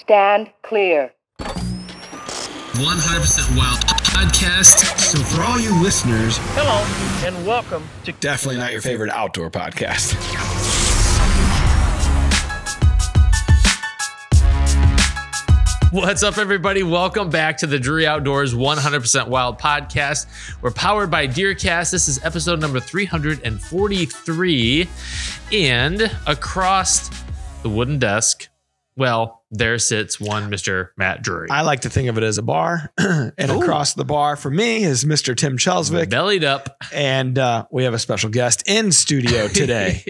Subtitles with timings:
[0.00, 1.12] Stand clear.
[1.38, 4.98] 100% Wild podcast.
[4.98, 6.82] So for all you listeners, Hello
[7.26, 10.14] and welcome to definitely not your favorite outdoor podcast.
[15.92, 16.82] What's up, everybody?
[16.82, 20.26] Welcome back to the Drury Outdoors 100% Wild podcast.
[20.60, 21.92] We're powered by DeerCast.
[21.92, 24.88] This is episode number 343.
[25.52, 27.10] And across
[27.62, 28.48] the wooden desk,
[28.96, 30.88] well, there sits one Mr.
[30.96, 31.48] Matt Drury.
[31.50, 34.84] I like to think of it as a bar, and across the bar for me
[34.84, 35.36] is Mr.
[35.36, 36.76] Tim Chelsvik, Bellied up.
[36.92, 40.04] and uh, we have a special guest in studio today.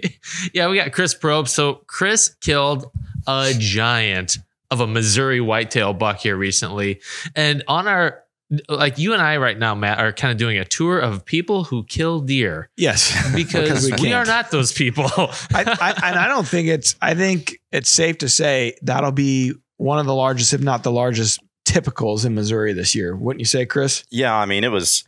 [0.53, 1.49] yeah, we got Chris Propst.
[1.49, 2.91] So Chris killed
[3.27, 4.39] a giant
[4.71, 7.01] of a Missouri whitetail buck here recently.
[7.37, 8.24] And on our
[8.69, 11.65] like you and I right now, Matt, are kind of doing a tour of people
[11.65, 14.15] who kill deer yes, because, we, can't.
[14.15, 15.05] are not those people.
[15.09, 16.97] I, I, and I don't think it's.
[17.01, 20.93] I think it's safe to say that'll be one of the largest, if not the
[20.93, 23.17] largest, typicals in Missouri this year.
[23.17, 24.05] Wouldn't you say, Chris?
[24.11, 25.05] Yeah, I mean it was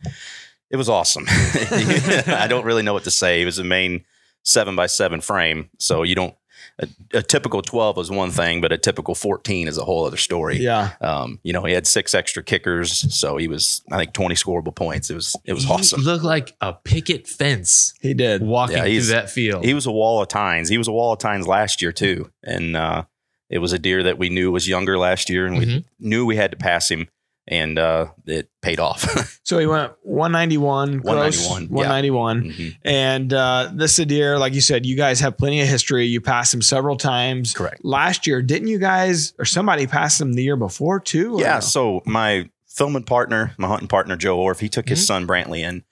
[0.69, 1.25] it was awesome.
[1.29, 3.41] I don't really know what to say.
[3.41, 4.03] It was a main
[4.43, 6.35] seven by seven frame, so you don't.
[6.79, 10.17] A, a typical twelve is one thing, but a typical fourteen is a whole other
[10.17, 10.57] story.
[10.57, 10.91] Yeah.
[11.01, 14.75] Um, you know, he had six extra kickers, so he was I think twenty scoreable
[14.75, 15.09] points.
[15.09, 16.01] It was it was He awesome.
[16.01, 18.43] looked like a picket fence He did.
[18.43, 19.65] walking Yeah, through that field.
[19.65, 20.69] He was a wall of tines.
[20.69, 23.05] He was a wall of tines last year too, and uh,
[23.49, 25.83] it was a deer that we knew was younger last year, and we Mhm.
[25.99, 27.07] knew we had to pass him,
[27.47, 29.05] and uh, it paid off.
[29.47, 31.87] So he went 191, gross 191, yeah.
[31.87, 32.43] 191.
[32.43, 32.75] Mhm.
[32.83, 36.05] And uh, this is a deer, like you said, you guys have plenty of history.
[36.05, 37.53] You passed him several times.
[37.53, 37.83] Correct.
[37.85, 41.37] Last year, didn't you guys, or somebody passed him the year before too?
[41.39, 41.55] Yeah.
[41.55, 41.59] no?
[41.61, 45.85] So my filming partner, my hunting partner, Joe Orff, he took his son Brantley in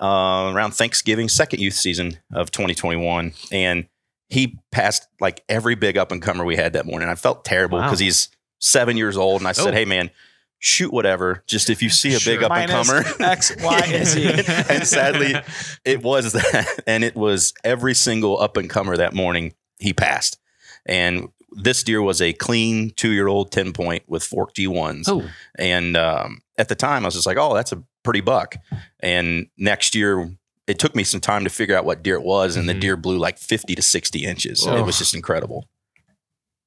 [0.00, 3.86] uh, around Thanksgiving, second youth season of 2021, and
[4.28, 7.08] he passed like every big up and comer we had that morning.
[7.08, 7.86] I felt terrible Wow.
[7.86, 8.28] because he's
[8.60, 9.76] seven years old, and I said, Oh.
[9.76, 10.10] "Hey, man."
[10.62, 11.42] Shoot whatever.
[11.46, 12.44] Just if you see a big Sure.
[12.44, 14.24] up and comer, Minus X, Y, and Z.
[14.68, 15.34] and sadly,
[15.84, 20.38] it was that, and it was every single up and comer that morning he passed.
[20.86, 25.08] And this deer was a clean two year old ten point with forked G ones.
[25.08, 28.54] oh, And um, at the time, I was just like, oh, that's a pretty buck.
[29.00, 30.30] And next year,
[30.66, 32.74] it took me some time to figure out what deer it was, and Mhm.
[32.74, 34.64] the deer blew like 50 to 60 inches.
[34.66, 34.76] Oh.
[34.76, 35.66] It was just incredible.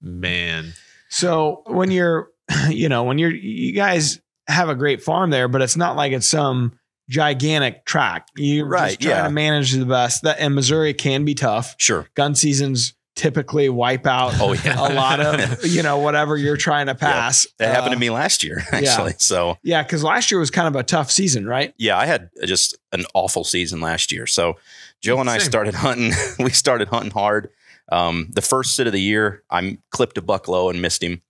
[0.01, 0.73] man.
[1.09, 2.29] So when you're,
[2.69, 6.11] you know, when you're, you guys have a great farm there, but it's not like
[6.11, 6.77] it's some
[7.09, 8.27] gigantic track.
[8.35, 9.23] You're Right, just trying yeah.
[9.23, 10.23] to manage the best.
[10.23, 11.75] That and Missouri can be tough.
[11.77, 12.07] Sure.
[12.15, 14.75] Gun seasons typically wipe out Oh, yeah.
[14.79, 17.45] a lot of, you know, whatever you're trying to pass.
[17.59, 19.13] That happened Uh, to me last year, actually.
[19.19, 21.73] So, Yeah, because last year was kind of a tough season, right?
[21.77, 24.25] yeah, I had just an awful season last year.
[24.25, 24.55] So,
[25.01, 26.11] Joe and I started hunting.
[26.39, 27.49] we started hunting hard.
[27.91, 31.21] Um, the first sit of the year, I clipped a buck low and missed him.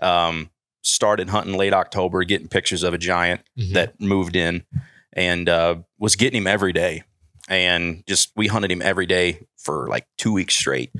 [0.00, 0.50] Um,
[0.82, 3.40] started hunting late October, getting pictures of a giant.
[3.58, 3.72] Mhm.
[3.74, 4.64] that moved in
[5.12, 7.02] and uh, was getting him every day.
[7.48, 10.90] And just we hunted him every day for like two weeks straight.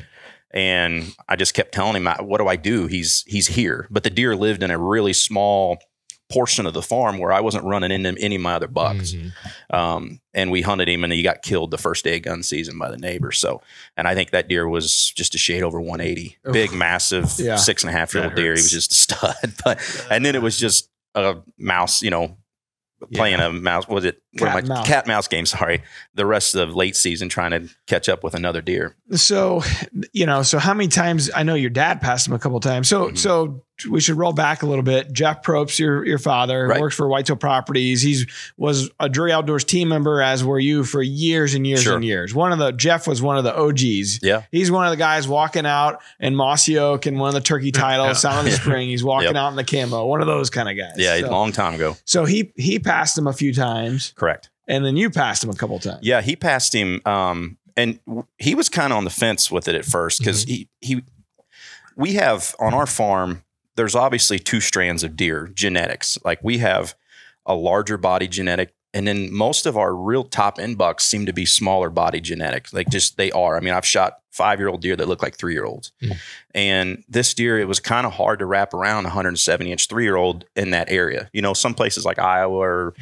[0.51, 2.87] And I just kept telling him, "What do I do?
[2.87, 5.79] He's he's here." But the deer lived in a really small
[6.33, 9.13] portion of the farm where I wasn't running into any of my other bucks.
[9.13, 9.33] Mhm.
[9.71, 12.79] Um, and we hunted him, and he got killed the first day of gun season
[12.79, 13.39] by the neighbors.
[13.39, 13.61] So,
[13.97, 16.53] and I think that deer was just a shade over 180, Oof.
[16.53, 17.57] big, massive, Yeah.
[17.57, 18.53] six and a half year old deer.
[18.55, 19.35] He was just a stud.
[19.65, 22.39] But and then it was just a mouse, you know,
[23.13, 23.87] playing a mouse.
[23.89, 24.87] Was it what Cat am I- mouse.
[24.87, 25.47] cat mouse game?
[25.47, 25.83] Sorry,
[26.15, 28.95] the rest of late season trying to catch up with another deer.
[29.13, 29.63] So,
[30.13, 32.89] you know, so how many times I know your dad passed him a couple times.
[32.89, 33.19] So, Mhm.
[33.19, 35.13] so we should roll back a little bit.
[35.13, 36.81] Jeff Propst, your your father, Right.
[36.81, 38.01] works for Whitetail Properties.
[38.01, 38.27] He's
[38.57, 41.97] was a Drury Outdoors team member, as were you for years and years Sure.
[41.97, 42.33] and years.
[42.35, 44.21] One of the Jeff was one of the OGs.
[44.23, 47.41] Yeah, He's one of the guys walking out in Mossy Oak and one of the
[47.41, 48.13] turkey titles, Yeah.
[48.15, 48.57] Sound of the Yeah.
[48.57, 48.89] Spring.
[48.89, 49.37] He's walking Yep.
[49.37, 50.93] out in the camo, one of those kind of guys.
[50.97, 51.97] yeah, So, a long time ago.
[52.05, 54.51] so he he passed him a few times, Correct.
[54.69, 55.99] and then you passed him a couple times.
[56.03, 59.67] Yeah, he passed him, um, and w- he was kind of on the fence with
[59.67, 61.03] it at first because he he.
[61.97, 63.43] We have on our farm.
[63.77, 66.19] There's obviously two strands of deer genetics.
[66.25, 66.95] Like we have
[67.47, 71.33] a larger body genetic, and then most of our real top end bucks seem to
[71.33, 72.73] be smaller body genetics.
[72.73, 73.57] Like just they are.
[73.57, 76.17] I mean, I've shot five year old deer that look like three year olds, Mm.
[76.55, 80.05] and this deer it was kind of hard to wrap around a 170 inch three
[80.05, 81.29] year old in that area.
[81.35, 82.95] You know, some places like Iowa or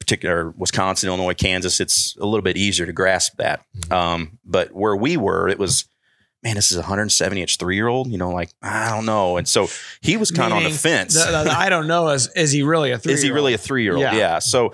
[0.00, 3.64] particular Wisconsin, Illinois, Kansas, it's a little bit easier to grasp that.
[3.90, 5.84] Um, but where we were, it was,
[6.42, 8.08] man, this is a 170 inch three year old.
[8.08, 9.36] You know, like I don't know.
[9.36, 9.68] And so
[10.00, 11.14] he was kind of on the fence.
[11.14, 12.08] The- the- the I don't know.
[12.08, 13.12] Is is he really a three?
[13.14, 14.02] is he really a three year old?
[14.02, 14.14] Yeah.
[14.14, 14.38] Yeah.
[14.40, 14.72] So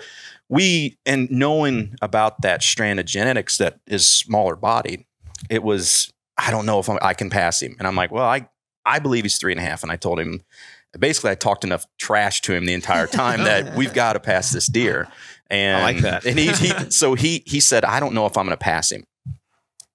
[0.48, 5.04] we and knowing about that strand of genetics that is smaller bodied,
[5.50, 7.74] it was I don't know if I'm, I can pass him.
[7.78, 8.48] And I'm like, well, I
[8.84, 9.82] I believe he's three and a half.
[9.82, 10.42] And I told him,
[10.98, 14.50] basically, I talked enough trash to him the entire time that we've got to pass
[14.50, 15.08] this deer.
[15.48, 16.24] And I like that.
[16.26, 18.90] And he, he so he he said, I don't know if I'm going to pass
[18.90, 19.04] him.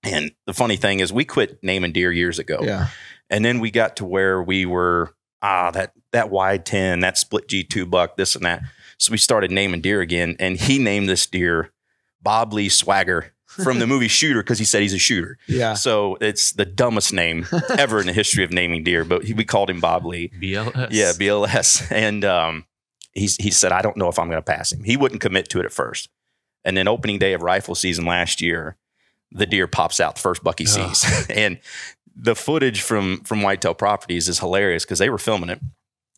[0.04, 2.60] And the funny thing is, we quit naming deer years ago.
[2.64, 2.88] Yeah.
[3.30, 7.48] And then we got to where we were, ah, that that wide 10, that split
[7.48, 8.64] G2 buck, this and that.
[8.98, 10.36] So we started naming deer again.
[10.40, 11.72] And he named this deer
[12.22, 15.38] Bob Lee Swagger from the movie Shooter because he said he's a shooter.
[15.48, 15.74] Yeah.
[15.74, 17.46] So it's the dumbest name
[17.78, 20.32] ever in the history of naming deer, but he, we called him Bob Lee.
[20.40, 20.88] BLS.
[20.92, 21.92] Yeah, BLS.
[22.02, 22.66] And um,
[23.14, 24.84] he's, he said, I don't know if I'm going to pass him.
[24.84, 26.10] He wouldn't commit to it at first.
[26.64, 28.78] And then opening day of rifle season last year,
[29.32, 30.96] the deer pops out the first buck he Ugh.
[30.96, 31.28] sees.
[31.30, 31.60] and
[32.16, 35.60] the footage from from Whitetail Properties is hilarious because they were filming it.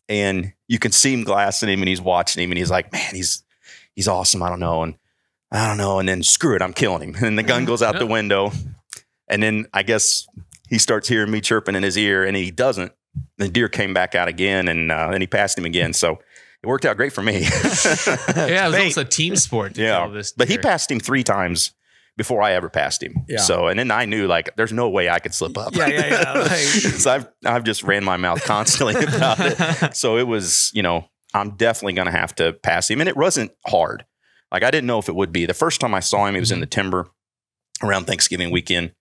[0.08, 3.14] And you can see him glassing him and he's watching him and he's like, man,
[3.14, 3.42] he's
[3.94, 4.42] he's awesome.
[4.42, 4.82] I don't know.
[4.82, 4.96] And
[5.54, 5.98] I don't know.
[6.00, 7.14] And then screw it, I'm killing him.
[7.24, 8.50] And the gun goes out the window.
[9.28, 10.26] And then I guess
[10.68, 12.92] he starts hearing me chirping in his ear and he doesn't.
[13.38, 15.92] The deer came back out again and uh, and he passed him again.
[15.92, 16.18] So
[16.62, 17.46] it worked out great for me.
[18.36, 19.74] Yeah, it was almost a team sport.
[19.76, 21.72] To Yeah, kill this but he passed him three times
[22.16, 23.24] before I ever passed him.
[23.28, 23.38] Yeah.
[23.38, 25.74] So and then I knew like there's no way I could slip up.
[25.76, 26.32] Yeah, yeah, yeah.
[26.40, 29.94] Like- so I've I've just ran my mouth constantly about it.
[29.96, 33.00] So it was, you know, I'm definitely gonna have to pass him.
[33.00, 34.04] And it wasn't hard.
[34.54, 35.46] Like I didn't know if it would be.
[35.46, 37.08] The first time I saw him, he was in the timber
[37.82, 38.92] around Thanksgiving weekend.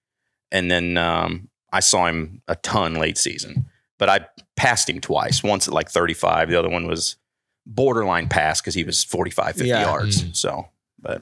[0.52, 3.68] And then um, I saw him a ton late season.
[4.00, 5.44] But I passed him twice.
[5.44, 6.50] Once at like 35.
[6.50, 7.18] The other one was
[7.68, 9.82] borderline pass because he was 45, 50 Yeah.
[9.84, 10.24] yards.
[10.24, 10.36] Mm.
[10.36, 10.70] So
[11.00, 11.22] but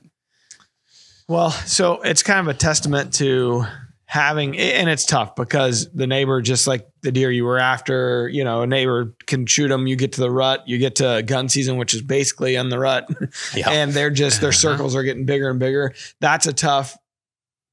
[1.27, 3.65] Well, so it's kind of a testament to
[4.11, 8.43] having, and it's tough because the neighbor, just like the deer you were after, you
[8.43, 9.87] know, a neighbor can shoot them.
[9.87, 12.77] You get to the rut, you get to gun season, which is basically in the
[12.77, 13.07] rut,
[13.55, 13.69] yeah.
[13.69, 15.93] and they're just their circles are getting bigger and bigger.
[16.19, 16.97] That's a tough,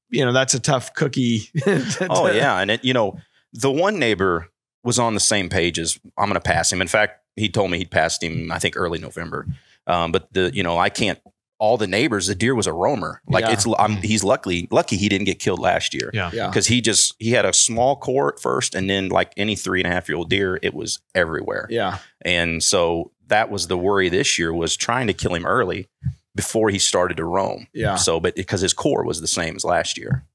[0.07, 1.39] you know, that's a tough cookie.
[1.57, 3.19] to- Oh yeah, and it, you know,
[3.51, 4.47] the one neighbor
[4.81, 6.79] was on the same page as I'm going to pass him.
[6.81, 8.49] In fact, he told me he'd passed him.
[8.49, 9.45] I think early November.
[9.87, 11.19] Um, but the you know I can't.
[11.59, 13.21] All the neighbors, the deer was a roamer.
[13.27, 13.51] Like Yeah.
[13.51, 16.31] it's, I'm, he's lucky, lucky he didn't get killed last year yeah.
[16.33, 16.47] yeah.
[16.47, 19.81] because he just he had a small core at first, and then like any three
[19.81, 21.67] and a half year old deer, it was everywhere.
[21.69, 21.97] Yeah.
[22.21, 25.87] And so that was the worry this year was trying to kill him early
[26.35, 27.67] before he started to roam.
[27.73, 27.95] Yeah.
[27.95, 30.25] So, but because his core was the same as last year.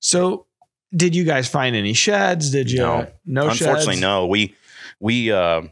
[0.00, 0.46] So,
[0.94, 2.50] did you guys find any sheds?
[2.50, 2.78] Did you?
[2.78, 3.06] No.
[3.26, 4.00] no Unfortunately, sheds?
[4.00, 4.26] no.
[4.26, 4.54] We
[5.00, 5.62] we uh,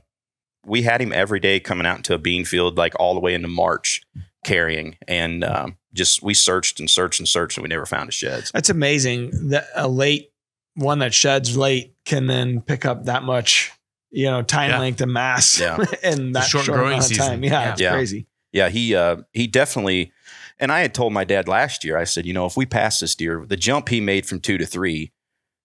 [0.66, 3.34] we had him every day coming out into a bean field, like all the way
[3.34, 4.02] into March,
[4.44, 8.14] carrying, and um, just we searched and searched and searched, and we never found his
[8.14, 8.50] sheds.
[8.52, 10.30] That's amazing that a late
[10.74, 13.72] one that sheds late can then pick up that much,
[14.10, 14.78] you know, time Yeah.
[14.78, 15.78] length and mass Yeah.
[16.02, 17.26] in that short short, growing amount of season.
[17.26, 17.44] time.
[17.44, 17.72] Yeah, Yeah.
[17.72, 17.92] it's Yeah.
[17.92, 18.26] crazy.
[18.52, 20.12] Yeah, he uh, he definitely.
[20.58, 21.96] And I had told my dad last year.
[21.98, 24.58] I said, you know, if we pass this deer, the jump he made from two
[24.58, 25.10] to three,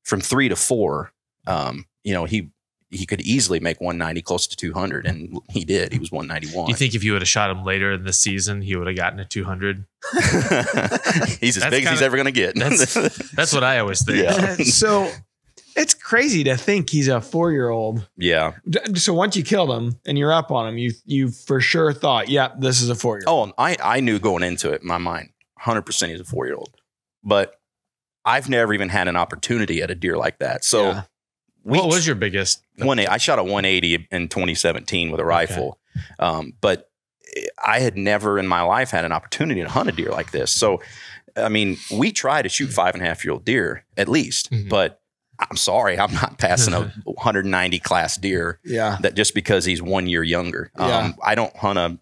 [0.03, 1.12] from three to four,
[1.45, 2.50] um, you know, he
[2.89, 5.92] he could easily make 190 close to 200, and he did.
[5.92, 6.68] He was 191.
[6.68, 8.88] Do you think if you would have shot him later in the season, he would
[8.88, 9.86] have gotten a 200?
[10.13, 12.56] he's as That's big as he's ever going to get.
[12.56, 12.94] That's
[13.34, 14.24] that's what I always think.
[14.24, 14.56] Yeah.
[14.63, 15.12] so
[15.75, 18.07] it's crazy to think he's a four year old.
[18.16, 18.54] yeah.
[18.95, 22.30] So once you killed him and you're up on him, you you for sure thought,
[22.30, 23.50] yeah, this is a four year old.
[23.50, 26.45] Oh, I I knew going into it in my mind, 100 percent he's a four
[26.45, 26.74] year old,
[27.24, 27.60] but
[28.24, 30.63] I've never even had an opportunity at a deer like that.
[30.63, 31.04] So Yeah.
[31.68, 32.64] We what was your biggest?
[32.78, 35.80] one I shot a 180 in 2017 with a rifle,
[36.20, 36.89] um, but
[37.63, 40.51] I had never in my life had an opportunity to hunt a deer like this.
[40.51, 40.82] So,
[41.36, 44.50] I mean, we try to shoot five and a half year old deer at least,
[44.51, 44.70] Mhm.
[44.70, 45.01] but
[45.39, 48.98] I'm sorry, I'm not passing a 190 class deer Yeah.
[49.01, 50.72] that just because he's one year younger.
[50.80, 50.98] Yeah.
[50.98, 52.00] Um, I don't hunt a,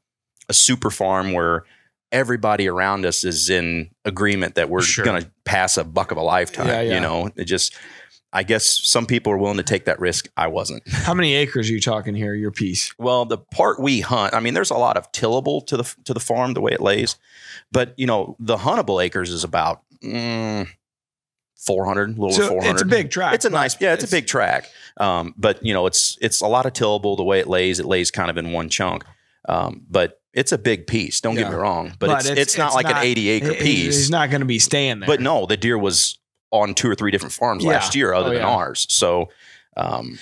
[0.48, 1.66] a super farm where
[2.12, 5.04] everybody around us is in agreement that we're Sure.
[5.04, 6.68] going to pass a buck of a lifetime.
[6.68, 6.94] Yeah, yeah.
[6.96, 7.74] You know, it just,
[8.36, 10.28] I guess some people are willing to take that risk.
[10.36, 10.84] I wasn't.
[10.92, 12.36] How many acres are you talking here?
[12.36, 12.94] Your piece.
[13.00, 16.14] Well, the part we hunt, I mean, there's a lot of tillable to the to
[16.14, 17.18] the farm the way it lays,
[17.72, 20.68] but you know, the huntable acres is about mm,
[21.66, 22.72] 400, a little over So 400.
[22.74, 23.34] it's a big track.
[23.36, 24.70] It's a nice, yeah, it's, a big track.
[24.98, 27.80] Um, but you know, it's it's a lot of tillable the way it lays.
[27.80, 29.04] It lays kind of in one chunk,
[29.48, 31.22] um, but it's a big piece.
[31.22, 33.30] Don't get me wrong, but, But it's, it's- it's not it's like not- an 80
[33.30, 33.96] acre piece.
[33.96, 35.08] He's not going to be staying there.
[35.08, 36.20] but no, the deer was
[36.52, 37.72] on two or three different farms Yeah.
[37.72, 38.48] last year, other Oh, than yeah.
[38.48, 38.86] ours.
[38.90, 39.30] So,
[39.78, 40.18] um,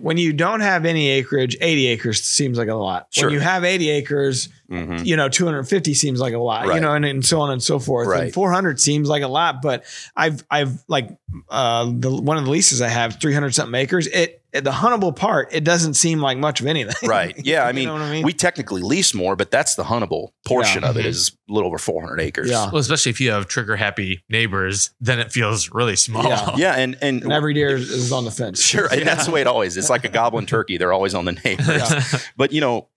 [0.00, 3.06] when you don't have any acreage, 80 acres seems like a lot.
[3.10, 3.26] Sure.
[3.26, 5.06] When you have 80 acres, mhm.
[5.06, 7.78] you know, 250 seems like a lot, you know, and, and so on and so
[7.78, 8.08] forth.
[8.18, 9.84] And 400 seems like a lot, but
[10.16, 11.16] I've, I've like,
[11.48, 14.08] uh, the, one of the leases I have 300 something acres.
[14.08, 16.94] It, the huntable part, it doesn't seem like much of anything.
[17.08, 17.34] Right.
[17.44, 17.62] Yeah.
[17.64, 18.24] I You mean, know what I mean?
[18.24, 21.78] we technically lease more, but that's the huntable portion of it is a little over
[21.78, 22.50] 400 acres.
[22.50, 22.66] Yeah.
[22.70, 26.24] Well, especially if you have trigger happy neighbors, then it feels really small.
[26.24, 26.56] Yeah.
[26.56, 26.72] Yeah.
[26.74, 28.60] And, and, and every deer is, is on the fence.
[28.62, 28.86] sure.
[28.92, 29.84] And that's the way it always is.
[29.84, 30.76] It's like a goblin turkey.
[30.76, 32.26] They're always on the neighbors.
[32.36, 32.88] but you know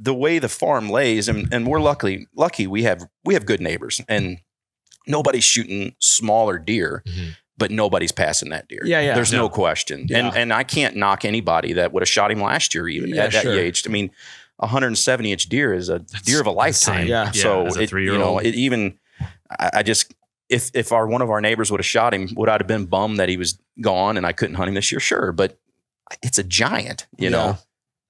[0.00, 3.60] the way the farm lays and, and we're luckily lucky we have we have good
[3.60, 4.38] neighbors and
[5.08, 7.30] nobody's shooting smaller deer Mhm.
[7.58, 9.14] But nobody's passing that deer Yeah, yeah.
[9.14, 9.48] there's no No.
[9.48, 10.18] question Yeah.
[10.28, 13.24] and and i can't knock anybody that would have shot him last year even Yeah,
[13.24, 13.58] at that sure.
[13.58, 14.10] age i mean
[14.60, 17.08] a 170 inch deer is a That's deer of a lifetime insane.
[17.08, 17.30] Yeah.
[17.32, 18.98] so as a it, you know it even
[19.50, 20.14] I, I just
[20.48, 22.86] if if our one of our neighbors would have shot him would i have been
[22.86, 25.58] bummed that he was gone and i couldn't hunt him this year sure but
[26.22, 27.36] it's a giant you Yeah.
[27.36, 27.58] know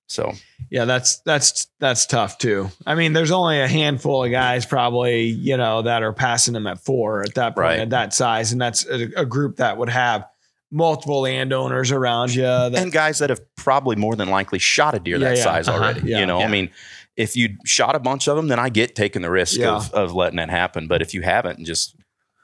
[0.08, 0.32] so
[0.70, 2.68] Yeah, that's that's that's tough too.
[2.86, 6.66] I mean, there's only a handful of guys probably, you know, that are passing them
[6.66, 7.78] at four at that point Right.
[7.80, 10.26] at that size, and that's a, a group that would have
[10.70, 12.42] multiple landowners around you.
[12.42, 15.44] That, and guys that have probably more than likely shot a deer Yeah, that yeah.
[15.44, 15.78] size Uh-huh.
[15.78, 16.00] already.
[16.10, 16.20] Yeah.
[16.20, 16.40] You know.
[16.40, 16.70] I mean,
[17.16, 20.12] if you shot a bunch of them, then I get taking the risk of, of
[20.14, 20.86] letting that happen.
[20.86, 21.96] But if you haven't, and just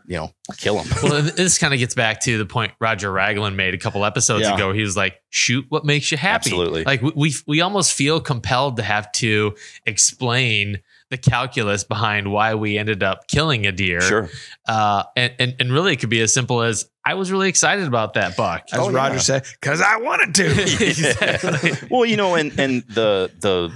[0.06, 0.86] you know, kill them.
[1.02, 4.42] well, this kind of gets back to the point Roger Raglin made a couple episodes
[4.42, 4.54] Yeah.
[4.54, 4.72] ago.
[4.72, 6.84] He was like, "Shoot what makes you happy." Absolutely.
[6.84, 9.54] Like we, we we almost feel compelled to have to
[9.86, 10.80] explain
[11.10, 14.00] the calculus behind why we ended up killing a deer.
[14.00, 14.28] sure.
[14.68, 17.86] Uh, and, and and really, it could be as simple as I was really excited
[17.86, 18.64] about that buck.
[18.72, 18.96] as Oh, yeah.
[18.96, 20.62] Roger said, because I wanted to.
[20.88, 21.72] exactly.
[21.90, 23.72] well, you know, and and the the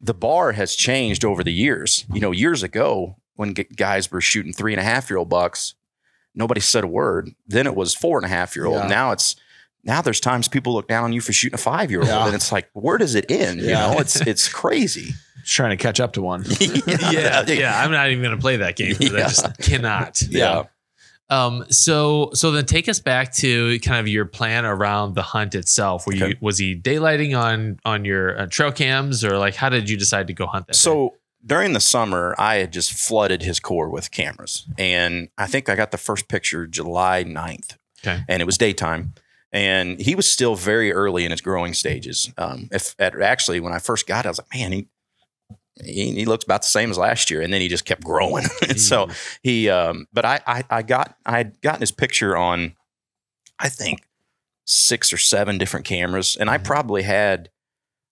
[0.00, 2.04] the bar has changed over the years.
[2.12, 5.28] You know, years ago when g- guys were shooting three and a half year old
[5.28, 5.74] bucks,
[6.34, 7.30] nobody said a word.
[7.46, 8.76] Then it was four and a half year old.
[8.82, 8.88] Yeah.
[8.88, 9.36] Now it's
[9.84, 12.26] now there's times people look down on you for shooting a five year old, Yeah.
[12.26, 13.60] and it's like, where does it end?
[13.60, 15.12] You know, it's it's crazy.
[15.42, 16.42] Just trying to catch up to one.
[16.60, 17.82] yeah, yeah.
[17.84, 18.94] I'm not even going to play that game.
[18.96, 20.22] 'cause I just cannot.
[20.22, 20.64] yeah.
[21.30, 21.64] Um.
[21.70, 26.06] So so then take us back to kind of your plan around the hunt itself.
[26.06, 29.88] Were you was he daylighting on on your uh, trail cams or like how did
[29.88, 30.74] you decide to go hunt that?
[30.74, 30.78] day?
[31.46, 34.66] During the summer, I had just flooded his core with cameras.
[34.78, 37.76] And I think I got the first picture July 9th.
[38.02, 38.22] Okay.
[38.28, 39.14] And it was daytime.
[39.52, 42.32] And he was still very early in his growing stages.
[42.38, 44.88] Um, if at, actually, when I first got it, I was like, man, he,
[45.84, 47.40] he, he looks about the same as last year.
[47.42, 48.46] And then he just kept growing.
[48.68, 49.08] and so
[49.42, 52.74] he, um, but I, I, I got, I had gotten his picture on,
[53.58, 54.00] I think,
[54.66, 56.36] six or seven different cameras.
[56.40, 56.64] And I Mhm.
[56.64, 57.50] probably had,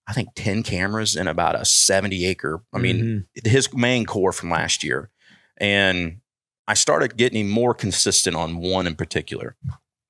[0.07, 2.61] I think, 10 cameras in about a 70 acre.
[2.73, 3.47] I mean, Mhm.
[3.47, 5.09] his main core from last year.
[5.57, 6.17] And
[6.67, 9.55] I started getting him more consistent on one in particular.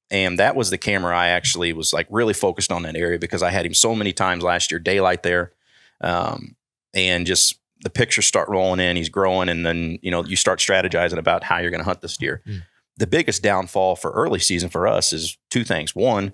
[0.10, 3.42] And that was the camera I actually was like really focused on that area because
[3.42, 5.54] I had him so many times last year, daylight there.
[6.02, 6.56] Um,
[6.94, 10.60] and just the pictures start rolling in, he's growing, and then you know, you start
[10.60, 12.42] strategizing about how you're gonna hunt this deer.
[12.48, 12.62] Mm.
[12.98, 15.96] The biggest downfall for early season for us is two things.
[15.96, 16.34] One,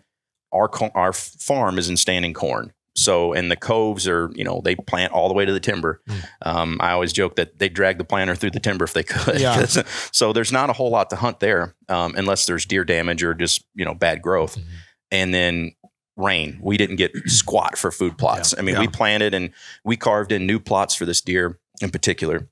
[0.51, 2.73] our our farm is in standing corn.
[2.95, 6.01] So, and the coves are, you know, they plant all the way to the timber.
[6.09, 6.25] Mm.
[6.41, 9.39] Um, I always joke that they drag the planter through the timber if they could.
[9.39, 9.65] Yeah.
[10.11, 13.33] so there's not a whole lot to hunt there um, unless there's deer damage or
[13.33, 14.57] just, you know, bad growth.
[14.57, 14.63] Mhm.
[15.11, 15.71] And then
[16.17, 16.59] rain.
[16.61, 18.53] We didn't get squat for food plots.
[18.57, 18.81] I mean, Yeah.
[18.81, 19.51] we planted and
[19.85, 22.49] we carved in new plots for this deer in particular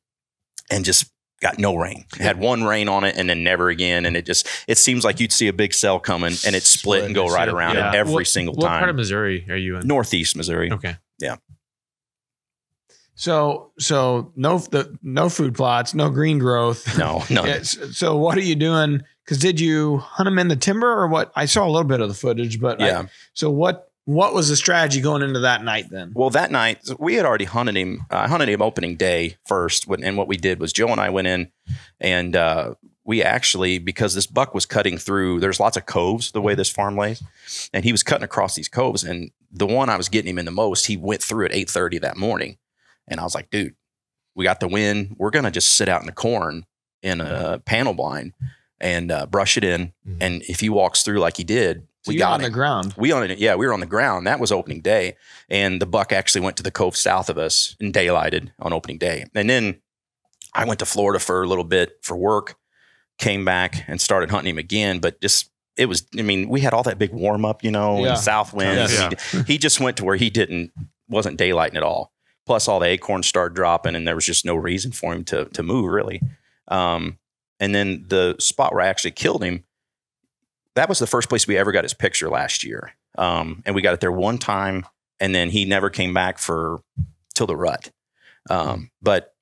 [0.72, 2.06] and just got no rain.
[2.16, 4.06] It had one rain on it and then never again.
[4.06, 7.04] And it just, it seems like you'd see a big cell coming and it split
[7.04, 7.90] and go right around Yeah.
[7.92, 8.72] it every What- single What time.
[8.74, 9.88] What part of Missouri are you in?
[9.88, 10.72] Northeast Missouri.
[10.72, 10.96] Okay.
[11.20, 11.36] Yeah.
[13.16, 16.98] So so no the no food plots, no green growth.
[17.00, 17.46] No, no.
[17.46, 17.78] Yes.
[17.98, 19.02] So what are you doing?
[19.26, 21.32] Because did you hunt them in the timber or what?
[21.36, 23.04] I saw a little bit of the footage, but I- Yeah.
[23.34, 23.87] so what?
[24.08, 26.14] What was the strategy going into that night then?
[26.16, 28.06] Well, that night we had already hunted him.
[28.10, 31.02] I uh, hunted him opening day first, when- and what we did was Joe and
[31.02, 31.52] I went in,
[32.00, 35.42] and uh, we actually because this buck was cutting through.
[35.42, 37.22] There's lots of coves the way this farm lays,
[37.74, 39.04] and he was cutting across these coves.
[39.04, 41.70] And the one I was getting him in the most, he went through at eight
[41.70, 42.60] thirty that morning,
[43.10, 43.76] and I was like, dude,
[44.36, 45.18] we got the wind.
[45.20, 46.66] We're gonna just sit out in the corn
[47.04, 48.36] in a panel blind
[48.80, 49.92] and uh, brush it in.
[50.08, 50.18] Mhm.
[50.22, 52.46] And if he walks through like he did, So we you're got on him.
[52.46, 52.94] the ground.
[52.98, 54.26] We on it, yeah, we were on the ground.
[54.28, 55.16] That was opening day,
[55.50, 58.98] and the buck actually went to the cove south of us and daylighted on opening
[58.98, 59.26] day.
[59.36, 59.80] And then
[60.54, 62.56] I went to Florida for a little bit for work,
[63.20, 65.00] came back and started hunting him again.
[65.00, 68.04] But just it was, I mean, we had all that big warm up, you know,
[68.04, 68.10] Yeah.
[68.12, 68.94] and south winds.
[68.94, 69.12] Yeah.
[69.32, 70.72] He, he just went to where he didn't
[71.08, 72.12] wasn't daylighting at all.
[72.48, 75.46] Plus, all the acorns started dropping, and there was just no reason for him to
[75.46, 76.22] to move really.
[76.70, 77.18] Um,
[77.60, 79.64] and then the spot where I actually killed him,
[80.78, 82.94] that was the first place we ever got his picture last year.
[83.18, 84.86] Um, and we got it there one time,
[85.20, 86.82] and then he never came back for
[87.36, 87.92] till the rut.
[88.50, 89.34] Um, but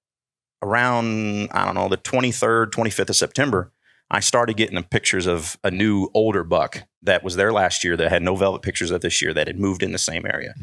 [0.62, 3.72] around I don't know the twenty third, twenty fifth of September,
[4.10, 7.98] I started getting the pictures of a new older buck that was there last year
[7.98, 10.54] that had no velvet pictures of this year that had moved in the same area.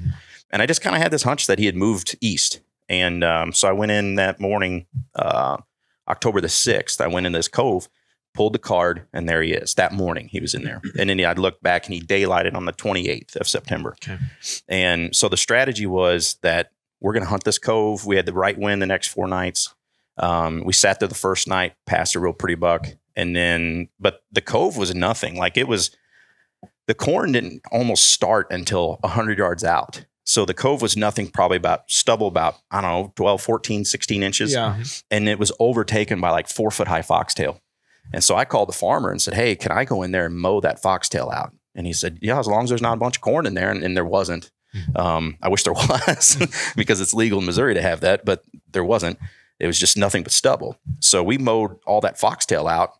[0.50, 2.60] And I just kind of had this hunch that he had moved east.
[2.88, 5.56] And um, so I went in that morning, uh,
[6.08, 7.00] October the 6th.
[7.00, 7.88] I went in this cove,
[8.34, 9.74] pulled the card, and there he is.
[9.74, 10.80] That morning, he was in there.
[10.98, 13.94] And then I'd look back and he daylighted on the 28th of September.
[14.02, 14.18] Okay.
[14.68, 18.06] And so the strategy was that we're going to hunt this cove.
[18.06, 19.74] We had the right wind the next four nights.
[20.18, 22.86] Um, we sat there the first night, passed a real pretty buck,
[23.16, 25.36] and then but the cove was nothing.
[25.36, 25.90] Like it was,
[26.86, 30.04] the corn didn't almost start until hundred yards out.
[30.24, 34.22] So the cove was nothing, probably about stubble about I don't know 12, 14, 16
[34.22, 34.82] inches, Yeah.
[35.10, 37.60] and it was overtaken by like four foot high foxtail.
[38.12, 40.36] And so I called the farmer and said, "Hey, can I go in there and
[40.36, 43.16] mow that foxtail out?" And he said, "Yeah, as long as there's not a bunch
[43.16, 44.50] of corn in there." And, and there wasn't.
[44.96, 48.84] Um, I wish there was because it's legal in Missouri to have that, but there
[48.84, 49.18] wasn't.
[49.58, 50.78] It was just nothing but stubble.
[51.00, 52.94] So we mowed all that foxtail out,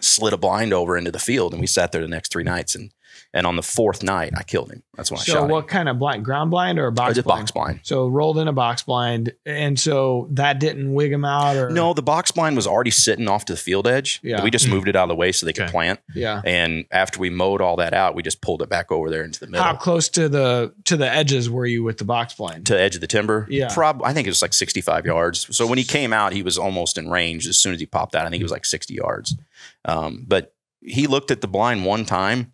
[0.00, 2.74] slid a blind over into the field, and we sat there the next three nights.
[2.74, 2.92] And
[3.36, 4.82] and on the fourth night, I killed him.
[4.96, 5.32] That's when I shot.
[5.32, 5.68] So what him.
[5.68, 6.24] kind of blind?
[6.24, 7.42] Ground blind or a I box did blind?
[7.42, 7.80] box blind.
[7.84, 11.92] So rolled in a box blind, and so that didn't wig him out, or No,
[11.94, 14.20] the box blind was already sitting off to the field edge.
[14.22, 14.42] Yeah.
[14.42, 14.70] We just Mm.
[14.70, 15.70] moved it out of the way so they could Okay.
[15.72, 16.00] plant.
[16.14, 16.40] yeah.
[16.44, 19.38] And after we mowed all that out, we just pulled it back over there into
[19.38, 19.62] the middle.
[19.64, 22.64] How close to the to the edges were you with the box blind?
[22.66, 23.46] to the edge of the timber.
[23.50, 23.68] Yeah.
[23.72, 25.46] Prob I think it was like 65 yards.
[25.54, 28.14] So when he came out, he was almost in range as soon as he popped
[28.14, 28.24] out.
[28.26, 29.36] I think he was like 60 yards.
[29.84, 32.52] Um, but he looked at the blind one time,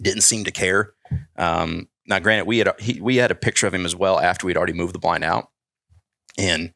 [0.00, 0.92] didn't seem to care.
[1.36, 4.18] Um, now, granted, we had a, he, we had a picture of him as well
[4.20, 5.48] after we'd already moved the blind out,
[6.38, 6.72] and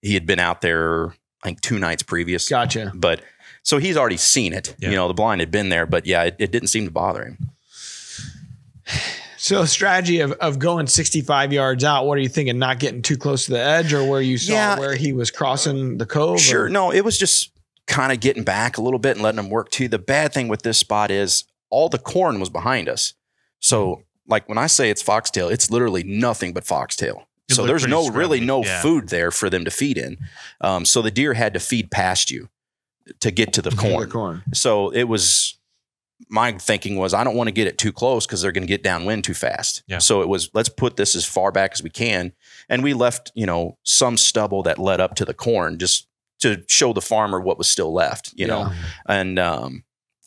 [0.00, 1.10] he had been out there
[1.44, 2.48] I think two nights previous.
[2.48, 2.92] Gotcha.
[2.94, 3.20] But
[3.62, 4.74] so he's already seen it.
[4.78, 4.90] Yeah.
[4.90, 7.24] You know, the blind had been there, but yeah, it, it didn't seem to bother
[7.24, 7.38] him.
[9.36, 12.58] So strategy of, of going 65 yards out, what are you thinking?
[12.60, 14.78] Not getting too close to the edge or where you saw Yeah.
[14.78, 16.40] where he was crossing the cove?
[16.40, 16.66] Sure.
[16.66, 17.50] or- No, it was just
[17.88, 19.88] kind of getting back a little bit and letting him work too.
[19.88, 23.14] The bad thing with this spot is all the corn was behind us.
[23.58, 27.26] So, like when I say it's foxtail, it's literally nothing but foxtail.
[27.48, 28.80] It so there's pretty no really no Yeah.
[28.82, 30.16] food there for them to feed in.
[30.60, 32.48] Um, so the deer had to feed past you
[33.20, 34.00] to get to the corn.
[34.00, 34.42] The corn.
[34.54, 35.58] So it was
[36.28, 38.68] my thinking was I don't want to get it too close because they're going to
[38.68, 39.82] get downwind too fast.
[39.88, 39.98] Yeah.
[39.98, 42.32] So it was let's put this as far back as we can,
[42.68, 46.06] and we left you know some stubble that led up to the corn just
[46.40, 48.32] to show the farmer what was still left.
[48.36, 48.72] You know,
[49.06, 49.84] and um,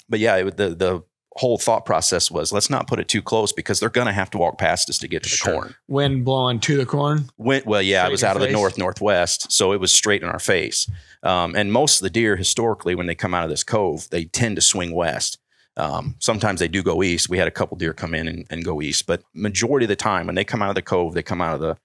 [0.10, 1.04] but yeah, it, the the
[1.38, 4.30] whole thought process was let's not put it too close because they're going to have
[4.30, 5.54] to walk past us to get to the Sure.
[5.54, 5.76] corn.
[5.90, 7.30] Wind blowing to the corn.
[7.38, 9.80] Went well, yeah, Straight it was in out of your the north northwest, so it
[9.82, 10.90] was straight in our face.
[11.24, 14.26] Um, and most of the deer, historically, when they come out of this cove, they
[14.26, 15.38] tend to swing west.
[15.78, 17.28] Um, sometimes they do go east.
[17.28, 19.96] We had a couple deer come in and, and go east, but majority of the
[19.98, 21.78] time, when they come out of the cove, they come out of the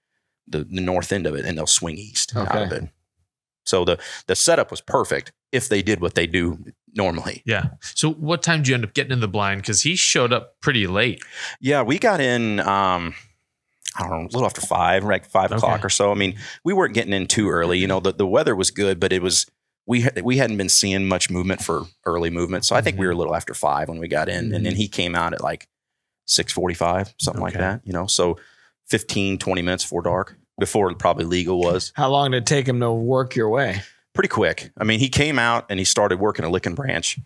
[0.47, 2.85] the, the north end of it and they'll swing east out of Okay.
[2.85, 2.89] it.
[3.65, 6.57] So the the setup was perfect if they did what they do
[6.93, 7.41] normally.
[7.45, 7.69] Yeah.
[7.81, 9.61] So what time did you end up getting in the blind?
[9.61, 11.23] Because he showed up pretty late.
[11.59, 12.59] Yeah, we got in.
[12.59, 13.13] Um,
[13.97, 15.57] I don't know, a little after five, like five Okay.
[15.57, 16.11] o'clock or so.
[16.11, 17.77] I mean, we weren't getting in too early.
[17.77, 19.45] You know, the, the weather was good, but it was
[19.85, 22.63] we we hadn't been seeing much movement for early movement.
[22.65, 24.75] So I think we were a little after five when we got in, and then
[24.75, 25.67] he came out at like
[26.25, 27.81] six forty five, something like that.
[27.83, 28.37] You know, so
[28.87, 32.79] 15, 20 minutes before dark, before probably legal was How long did it take him
[32.81, 33.81] to work your way?
[34.13, 34.71] Pretty quick.
[34.77, 37.19] I mean, he came out and he started working a licking branch.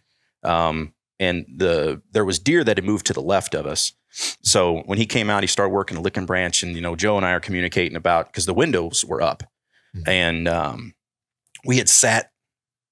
[0.43, 3.93] Um, and the there was deer that had moved to the left of us.
[4.43, 7.17] So when he came out, he started working a licking branch, and you know, Joe
[7.17, 9.43] and I are communicating about because the windows were up,
[9.95, 10.07] Mhm.
[10.07, 10.93] and um,
[11.65, 12.31] we had sat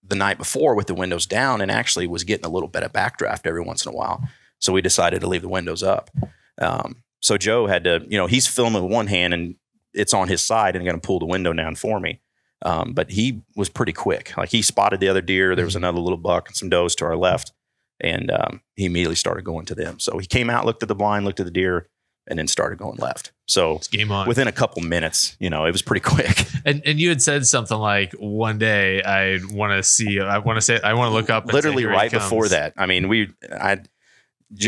[0.05, 2.91] the night before with the windows down, and actually was getting a little bit of
[2.93, 4.21] backdraft every once in a while.
[4.59, 6.09] So we decided to leave the windows up.
[6.57, 9.55] Um, so Joe had to, you know, he's filming with one hand and
[9.93, 12.21] it's on his side and going to pull the window down for me.
[12.63, 14.35] Um, but he was pretty quick.
[14.37, 15.55] Like he spotted the other deer.
[15.55, 17.51] There was another little buck and some does to our left,
[17.99, 19.99] and um, he immediately started going to them.
[19.99, 21.87] So he came out, looked at the blind, looked at the deer,
[22.25, 23.33] and then started going left.
[23.47, 24.27] So It's game on.
[24.29, 26.45] within a couple minutes, you know, it was pretty quick.
[26.63, 30.55] and and you had said something like one day I want to see I want
[30.55, 32.73] to say I want to look up Literally "Here right before that.
[32.77, 33.79] I mean, we I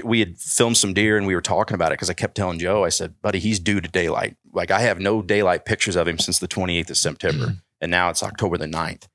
[0.03, 2.57] we had filmed some deer and we were talking about it because I kept telling
[2.57, 4.35] Joe, I said, buddy, he's due to daylight.
[4.51, 7.55] Like I have no daylight pictures of him since the 28th of September.
[7.81, 9.07] And now it's October the 9th.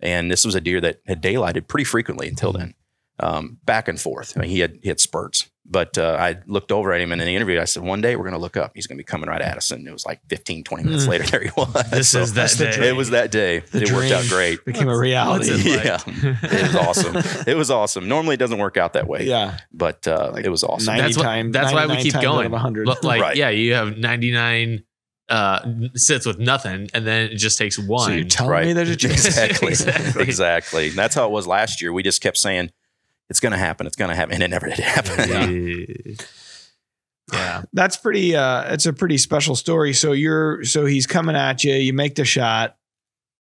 [0.00, 2.74] And this was a deer that had daylighted pretty frequently until then,
[3.18, 4.36] um, back and forth.
[4.36, 5.50] I mean, he had he had spurts.
[5.68, 7.60] But uh, I looked over at him and in the interview.
[7.60, 8.70] I said, one day we're going to look up.
[8.76, 9.72] He's going to be coming right at us.
[9.72, 11.08] And it was like 15, 20 minutes Mm.
[11.08, 11.72] later, there he was.
[11.90, 12.88] This So is that that's the day.
[12.90, 13.58] it was that day.
[13.72, 14.64] The it worked out great.
[14.64, 15.50] Became a reality.
[15.50, 15.98] What's it Yeah.
[16.06, 17.42] It was awesome.
[17.48, 18.06] It was awesome.
[18.06, 19.24] Normally it doesn't work out that way.
[19.24, 19.58] Yeah.
[19.72, 20.94] But uh, Like it was awesome.
[20.94, 21.52] 90 That's what- times.
[21.52, 22.52] that's why we keep going.
[22.52, 22.86] 100.
[22.86, 23.36] Look, like Right.
[23.36, 24.84] yeah, you have 99
[25.28, 25.60] uh,
[25.94, 28.06] sits with nothing, and then it just takes one.
[28.08, 28.66] So you're telling Right.
[28.66, 29.24] me there's a chance?
[29.26, 29.68] exactly.
[29.68, 30.22] Exactly.
[30.22, 30.88] exactly.
[30.88, 31.92] And that's how it was last year.
[31.92, 32.70] We just kept saying,
[33.28, 33.86] it's going to happen.
[33.86, 34.34] It's going to happen.
[34.34, 35.28] And it never did happen.
[35.28, 36.14] yeah.
[37.32, 37.62] yeah.
[37.72, 38.36] That's pretty.
[38.36, 39.92] Uh, it's a pretty special story.
[39.92, 40.62] So you're.
[40.64, 41.74] So he's coming at you.
[41.74, 42.76] You make the shot.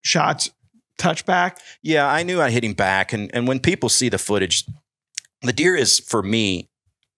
[0.02, 0.50] Shots
[0.98, 1.56] touchback.
[1.82, 3.12] Yeah, I knew I hit him back.
[3.12, 4.64] And, and when people see the footage,
[5.42, 6.68] the deer is, for me,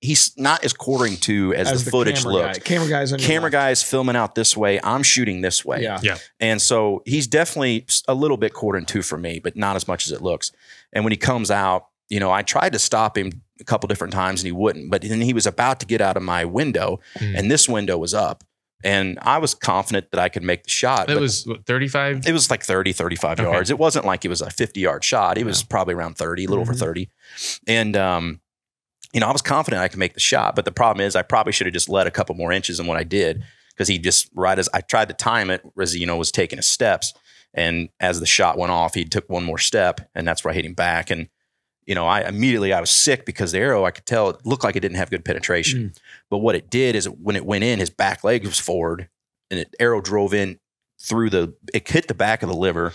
[0.06, 2.58] he's not as quartering to as, the, footage camera looks.
[2.58, 2.64] Guy.
[2.64, 4.80] Camera guys on Camera guys filming out this way.
[4.82, 5.82] I'm shooting this way.
[5.82, 5.98] Yeah.
[6.02, 6.18] yeah.
[6.40, 10.06] And so he's definitely a little bit quartering to for me, but not as much
[10.06, 10.52] as it looks.
[10.92, 14.12] And when he comes out, you know, I tried to stop him a couple different
[14.12, 14.90] times and he wouldn't.
[14.90, 17.38] But then he was about to get out of my window, Mm.
[17.38, 18.44] and this window was up.
[18.84, 21.10] And I was confident that I could make the shot.
[21.10, 22.26] It was what, 35.
[22.26, 23.50] it was like 30, 35 Okay.
[23.50, 23.70] yards.
[23.70, 25.38] It wasn't like it was a 50 yard shot.
[25.38, 26.78] It was probably around 30, a little over Mhm.
[26.78, 27.08] 30.
[27.66, 28.40] And, um,
[29.12, 31.22] you know, I was confident I could make the shot, but the problem is I
[31.22, 33.98] probably should have just let a couple more inches than what I did because he
[33.98, 37.14] just right as I tried to time it as you know, was taking his steps.
[37.54, 40.54] And as the shot went off, he took one more step and that's where I
[40.54, 41.10] hit him back.
[41.10, 41.28] And,
[41.86, 44.64] you know, I immediately I was sick because the arrow I could tell it looked
[44.64, 45.90] like it didn't have good penetration.
[45.90, 45.98] Mm.
[46.30, 49.08] But what it did is when it went in, his back leg was forward
[49.50, 50.58] and the arrow drove in
[51.00, 52.92] through the it hit the back of the liver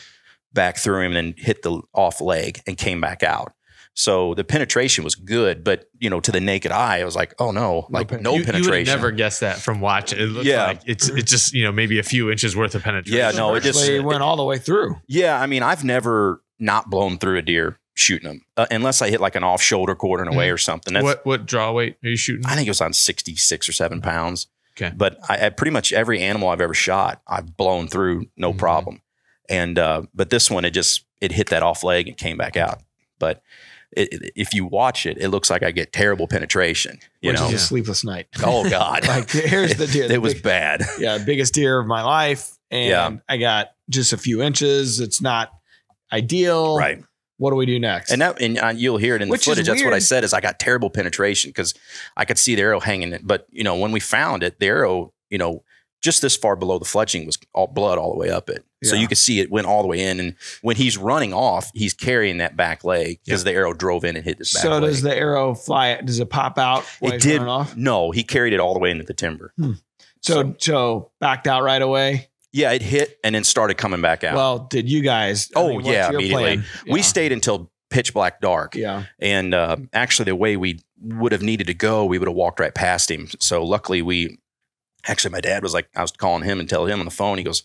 [0.54, 3.54] back through him and then hit the off leg and came back out.
[4.02, 7.36] So the penetration was good, but you know, to the naked eye, I was like,
[7.38, 8.92] oh no, like pen- no you, you would penetration.
[8.96, 10.18] never guess that from watching.
[10.20, 10.66] It looks Yeah.
[10.66, 13.16] like it's it's just you know maybe a few inches worth of penetration.
[13.16, 14.96] Yeah, no, it just- Virtually went all the way through.
[15.08, 19.10] yeah, I mean, I've never not blown through a deer shooting them uh, unless I
[19.12, 20.94] hit like an off shoulder quartering away or something.
[20.96, 22.46] That's, what what draw weight are you shooting?
[22.48, 24.48] I think it was on 66 or seven pounds.
[24.78, 24.92] Okay.
[24.96, 28.58] But I, I pretty much every animal I've ever shot, I've blown through no Mhm.
[28.58, 29.02] problem.
[29.50, 32.56] And, uh, but this one, it just, it hit that off leg and came back
[32.58, 32.82] out.
[33.20, 33.44] But
[33.92, 37.48] it, if you watch it, it looks like I get terrible penetration, you which know?
[37.48, 38.28] is a sleepless night.
[38.44, 39.08] Oh God.
[39.08, 40.06] like here's the deer.
[40.06, 40.84] it the was bad.
[41.00, 43.18] yeah, biggest deer of my life, and Yeah.
[43.28, 45.00] I got just a few inches.
[45.00, 45.52] It's not
[46.12, 46.78] ideal.
[46.78, 47.04] Right.
[47.38, 48.12] What do we do next?
[48.12, 49.66] And that, and uh, you'll hear it in the Which is footage.
[49.66, 51.74] That's what I said is I got terrible penetration because
[52.16, 53.18] I could see the arrow hanging.
[53.24, 55.64] But you know, when we found it, the arrow, you know,
[56.02, 58.66] just this far below the fletching was all blood all the way up it.
[58.84, 60.20] So you could see it went all the way in.
[60.20, 64.16] And when he's running off, he's carrying that back leg because the arrow drove in
[64.16, 64.82] and hit his back so leg.
[64.84, 66.02] does the arrow fly?
[66.02, 66.84] Does it pop out?
[67.00, 67.34] while it did.
[67.38, 67.76] running off.
[67.78, 69.54] No, he carried it all the way into the timber.
[70.22, 72.30] So so backed out right away.
[72.54, 74.36] Yeah, it hit and then started coming back out.
[74.36, 75.50] Well, did you guys?
[75.56, 76.44] I Oh, mean, yeah, immediately.
[76.58, 76.66] plan?
[76.90, 78.76] We stayed until pitch black dark.
[78.76, 79.04] Yeah.
[79.20, 82.60] And uh, actually, the way we would have needed to go, we would have walked
[82.60, 83.30] right past him.
[83.40, 84.38] So luckily, we
[85.08, 87.38] actually, my dad was like, I was calling him and telling him on the phone.
[87.38, 87.64] He goes,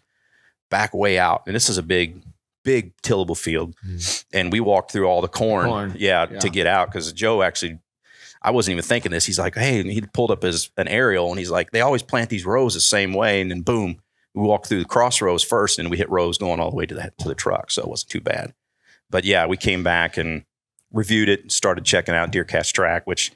[0.71, 1.43] back way out.
[1.47, 2.23] And this is a big,
[2.65, 3.75] big tillable field.
[3.83, 3.97] Hmm.
[4.33, 5.95] And we walked through all the corn, Corn.
[5.99, 6.39] Yeah, Yeah.
[6.41, 7.79] to get out because Joe actually.
[8.43, 9.27] I wasn't even thinking this.
[9.27, 12.03] He's like, hey, and he pulled up his an aerial and he's like, they always
[12.03, 14.01] plant these rows the same way, and then boom,
[14.35, 16.95] we walked through the crossroads first, and we hit rows going all the way to
[16.95, 18.53] the to the truck, so it wasn't too bad.
[19.11, 20.45] But yeah, we came back and
[20.93, 23.33] reviewed it and started checking out DeerCast Track, which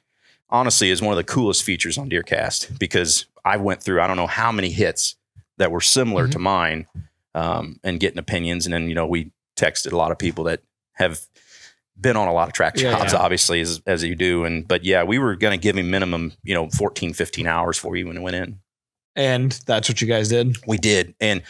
[0.48, 4.16] honestly is one of the coolest features on DeerCast because I went through I don't
[4.16, 5.16] know how many hits
[5.58, 6.86] that were similar to mine
[7.34, 8.66] um, and getting opinions.
[8.66, 10.62] And then, you know, we texted a lot of people that
[10.94, 11.20] have
[12.00, 13.18] been on a lot of track Yeah, jobs, yeah.
[13.18, 14.44] obviously, as, as you do.
[14.44, 17.76] And, but yeah, we were going to give him minimum, you know, 14, 15 hours
[17.76, 18.58] for you when it went in.
[19.16, 20.56] And that's what you guys did.
[20.66, 21.14] We did.
[21.20, 21.42] And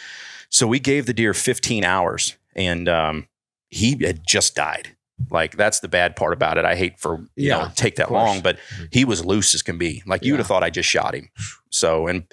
[0.49, 3.27] so we gave the deer 15 hours and um,
[3.69, 4.95] he had just died.
[5.29, 6.65] Like that's the bad part about it.
[6.65, 8.57] I hate for you Yeah, know take that long, but
[8.91, 10.03] he was loose as can be.
[10.05, 11.29] Like you would have thought I just shot him.
[11.69, 12.25] So and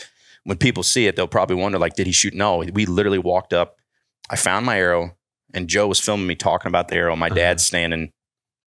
[0.44, 2.34] when people see it, they'll probably wonder like, did he shoot?
[2.34, 3.76] No, we literally walked up.
[4.30, 5.16] I found my arrow,
[5.54, 7.14] and Joe was filming me talking about the arrow.
[7.16, 7.34] My Uh-huh.
[7.36, 8.12] dad's standing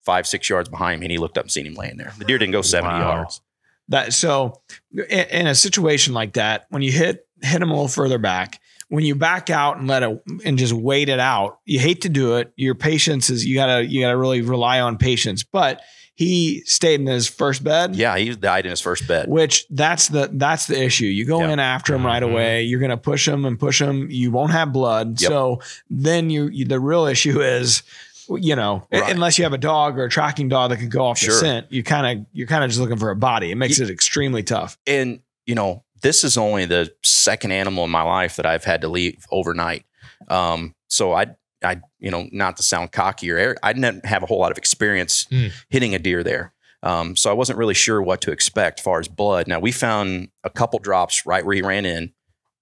[0.06, 2.14] five six yards behind me, and he looked up and seen him laying there.
[2.18, 3.16] The deer didn't go seventy Wow.
[3.18, 3.42] yards.
[3.90, 4.62] That so
[4.94, 8.61] in, in a situation like that, when you hit hit him a little further back,
[8.92, 12.10] when you back out and let it and just wait it out, you hate to
[12.10, 12.52] do it.
[12.58, 15.44] Your patience is you gotta you gotta really rely on patience.
[15.44, 15.82] But
[16.16, 17.96] he stayed in his first bed.
[17.96, 19.30] Yeah, he died in his first bed.
[19.30, 21.06] Which that's the that's the issue.
[21.06, 21.52] You go Yeah.
[21.54, 22.32] in after him right Mhm.
[22.32, 22.64] away.
[22.64, 24.08] You're gonna push him and push him.
[24.12, 25.22] You won't have blood.
[25.22, 25.30] Yep.
[25.30, 27.84] So then you, you the real issue is,
[28.30, 29.10] you know, Right.
[29.10, 31.68] unless you have a dog or a tracking dog that can go off the scent,
[31.70, 33.52] you kind of you're kind of just looking for a body.
[33.52, 34.78] It makes it extremely tough.
[34.86, 38.82] and you know this is only the second animal in my life that i've had
[38.82, 39.86] to leave overnight.
[40.28, 41.28] Um, so i
[41.64, 44.52] i you know not to sound cocky or arrogant, i didn't have a whole lot
[44.52, 45.48] of experience Hmm.
[45.70, 46.54] hitting a deer there.
[46.84, 49.48] Um, so i wasn't really sure what to expect as far as blood.
[49.48, 52.12] Now we found a couple drops right where he ran in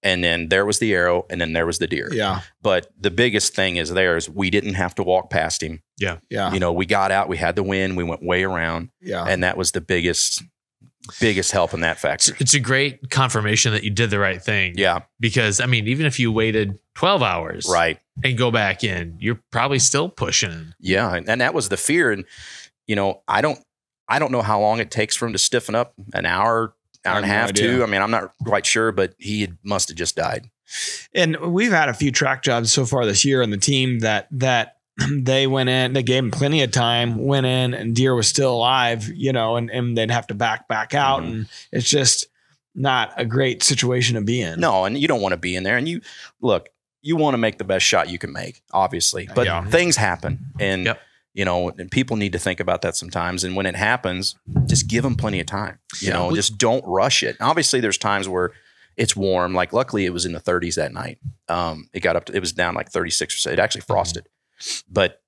[0.02, 2.08] and then there was the arrow and then there was the deer.
[2.10, 5.82] Yeah, but the biggest thing is there is we didn't have to walk past him.
[5.98, 6.18] Yeah.
[6.30, 9.24] yeah, you know we got out we had the wind we went way around yeah.
[9.26, 10.42] and that was the biggest
[11.20, 12.34] biggest help in that factor.
[12.38, 14.74] It's a great confirmation that you did the right thing.
[14.76, 17.98] Yeah, Because I mean, even if you waited 12 hours right.
[18.22, 20.74] and go back in, you're probably still pushing.
[20.78, 22.12] Yeah, and, and that was the fear.
[22.12, 22.24] And
[22.86, 23.58] you know, I don't,
[24.08, 25.94] I don't know how long it takes for him to stiffen up.
[26.12, 27.82] An hour, hour and a half, no two.
[27.82, 30.50] I mean, I'm not quite sure, but he had, must have just died.
[31.14, 34.28] And we've had a few track jobs so far this year, on the team that
[34.32, 34.76] that
[35.10, 38.52] they went in, they gave him plenty of time, went in, and deer was still
[38.54, 41.26] alive, you know, and, and they'd have to back back out, Mhm.
[41.32, 42.26] and it's just
[42.74, 44.60] not a great situation to be in.
[44.60, 45.76] No, and you don't want to be in there.
[45.76, 46.00] And you
[46.40, 46.68] look,
[47.02, 49.64] you want to make the best shot you can make, obviously, but Yeah.
[49.64, 51.00] things happen, and Yep.
[51.34, 53.42] you know, and people need to think about that sometimes.
[53.44, 54.34] And when it happens,
[54.66, 55.78] just give them plenty of time.
[56.00, 56.14] You Yeah.
[56.14, 57.36] know, We- just don't rush it.
[57.40, 58.50] Obviously, there's times where
[58.96, 59.54] it's warm.
[59.54, 61.18] Like, luckily, it was in the 30s that night.
[61.48, 63.50] Um, it got up to it was down like 36 or so.
[63.50, 64.26] It actually frosted,
[64.90, 65.22] but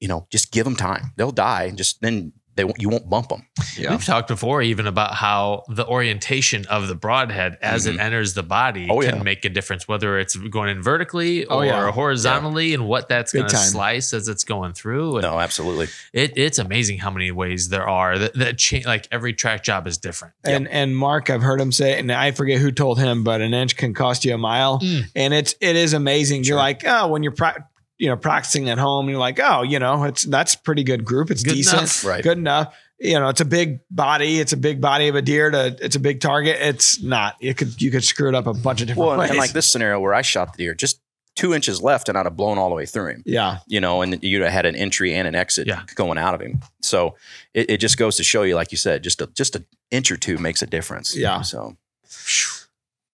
[0.00, 1.12] you know, just give them time.
[1.16, 1.64] They'll die.
[1.64, 3.46] And just then they won't, you won't bump them.
[3.78, 3.92] Yeah.
[3.92, 8.42] We've talked before even about how the orientation of the broadhead as it enters the
[8.42, 9.22] body Oh, can yeah.
[9.22, 11.90] make a difference, whether it's going in vertically Oh, or yeah.
[11.92, 15.16] horizontally and what that's going to slice as it's going through.
[15.18, 15.86] And No, absolutely.
[16.12, 18.84] it, it's amazing how many ways there are that, that change.
[18.84, 20.34] Like every track job is different.
[20.44, 23.54] And and Mark, I've heard him say, and I forget who told him, but an
[23.54, 25.04] inch can cost you a mile, Mm.
[25.14, 26.42] and it's it is amazing.
[26.42, 26.56] Sure.
[26.56, 27.66] You're like, oh, when you're pra-
[28.02, 31.30] you know practicing at home, you're like, oh, you know, it's that's pretty good group.
[31.30, 32.04] It's Good decent, enough.
[32.04, 32.22] Right.
[32.24, 32.74] good enough.
[32.98, 34.40] You know, it's a big body.
[34.40, 35.50] It's a big body of a deer.
[35.52, 36.56] To it's a big target.
[36.60, 37.36] It's not.
[37.40, 39.30] It could you could screw it up a bunch of different Well, ways.
[39.30, 41.00] and like this scenario where I shot the deer, just
[41.36, 43.22] two inches left, and I'd have blown all the way through him.
[43.24, 45.82] yeah, you know, and you'd have had an entry and an exit Yeah.
[45.94, 46.60] going out of him.
[46.80, 47.14] So
[47.54, 50.10] it, it just goes to show you, like you said, just a just an inch
[50.10, 51.16] or two makes a difference.
[51.16, 51.40] Yeah.
[51.42, 51.76] So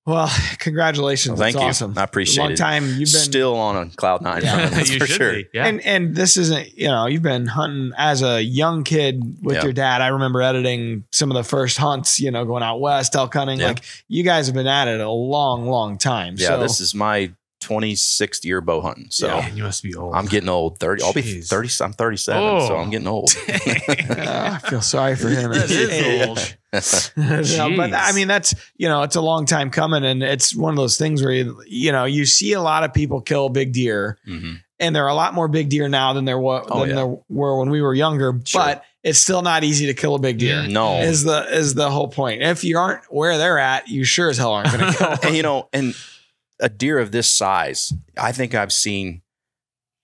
[0.09, 1.39] well, congratulations.
[1.39, 1.69] well, thank That's you.
[1.87, 1.99] awesome.
[1.99, 2.57] I appreciate Long it.
[2.57, 4.43] time you've been Still on a cloud nine.
[4.43, 4.69] Yeah.
[4.69, 5.33] that's you for should sure.
[5.35, 5.47] be.
[5.53, 5.67] Yeah.
[5.67, 9.65] And and this isn't you know you've been hunting as a young kid with Yeah.
[9.65, 10.01] your dad.
[10.01, 12.19] I remember editing some of the first hunts.
[12.21, 13.61] You know, going out west elk hunting.
[13.61, 13.69] Yeah.
[13.69, 16.35] Like you guys have been at it a long, long time.
[16.39, 19.09] Yeah, so, this is my 26th year bow hunting.
[19.11, 19.41] So Yeah.
[19.41, 20.15] Man, you must be old.
[20.15, 20.79] I'm getting old.
[20.79, 21.03] 30.
[21.03, 21.69] I'll be 30.
[21.85, 22.41] I'm 37.
[22.67, 22.77] So Oh.
[22.79, 23.31] I'm getting old.
[23.49, 25.51] Uh, I feel sorry for him.
[25.53, 26.27] That is
[27.59, 27.69] old.
[27.71, 30.71] No, but I mean, that's you know, it's a long time coming, and it's one
[30.73, 33.73] of those things where you, you know you see a lot of people kill big
[33.73, 34.61] deer, Mhm.
[34.81, 36.95] and there are a lot more big deer now than there was Oh, than yeah.
[36.97, 38.41] there were when we were younger.
[38.45, 38.61] Sure.
[38.63, 40.67] But it's still not easy to kill a big deer.
[40.67, 41.01] No.
[41.01, 42.43] is the is the whole point.
[42.43, 45.17] If you aren't where they're at, you sure as hell aren't going to kill.
[45.23, 45.95] and you know, and
[46.61, 49.23] a deer of this size, I think I've seen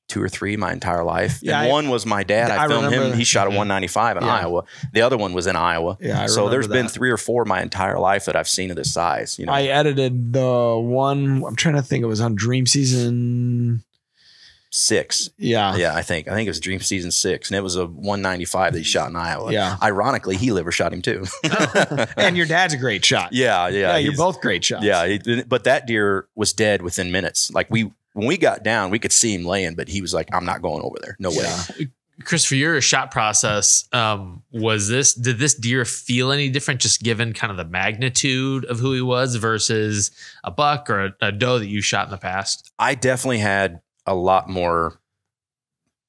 [0.08, 1.38] two or three my entire life.
[1.42, 2.50] Yeah, and I- one was my dad.
[2.50, 3.10] I, I filmed him.
[3.10, 3.16] that.
[3.16, 3.56] He shot a Mhm.
[3.56, 4.34] 195 in Yeah.
[4.34, 4.64] Iowa.
[4.92, 5.96] The other one was in Iowa.
[6.00, 8.70] yeah, I so there's remember been three or four my entire life that I've seen
[8.70, 9.38] of this size.
[9.38, 11.42] You know, I edited the one.
[11.46, 12.02] I'm trying to think.
[12.04, 13.82] It was on Dream Season.
[14.74, 15.30] Six.
[15.38, 17.86] Yeah, Yeah, I think I think it was Dream Season six, and it was a
[17.86, 19.52] 195 that he shot in Iowa.
[19.52, 19.76] Yeah.
[19.80, 21.24] Ironically, he liver shot him too.
[22.16, 23.32] and your dad's a great shot.
[23.32, 24.84] yeah, yeah, yeah, you're both great shots.
[24.84, 27.52] Yeah, he, but that deer was dead within minutes.
[27.52, 30.28] Like we when we got down, we could see him laying, but he was like,
[30.34, 31.16] "I'm not going over there.
[31.18, 31.36] No way."
[31.78, 31.86] Yeah.
[32.22, 37.02] Chris, for your shot process, um, was this did this deer feel any different, just
[37.02, 40.12] given kind of the magnitude of who he was versus
[40.44, 42.72] a buck or a, a doe that you shot in the past?
[42.78, 45.00] I definitely had a lot more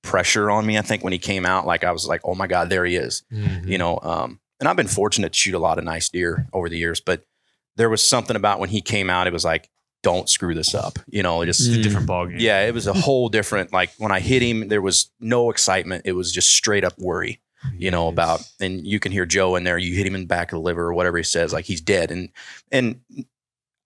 [0.03, 0.77] pressure on me.
[0.77, 2.95] I think when he came out, like I was like, "Oh my god, there he
[2.95, 3.67] is." Mm-hmm.
[3.67, 6.69] You know, um, and I've been fortunate to shoot a lot of nice deer over
[6.69, 7.23] the years, but
[7.75, 9.69] there was something about when he came out, it was like,
[10.03, 11.83] "Don't screw this up." You know, it just It's a Mm.
[11.83, 12.39] different ballgame.
[12.39, 13.73] yeah, it was a whole different.
[13.73, 16.03] Like when I hit him, there was no excitement.
[16.05, 17.41] It was just straight up worry.
[17.79, 19.79] You know about, and you can hear Joe in there.
[19.79, 21.81] You hit him in the back of the liver or whatever he says, like he's
[21.81, 22.11] dead.
[22.11, 22.29] And
[22.71, 22.99] and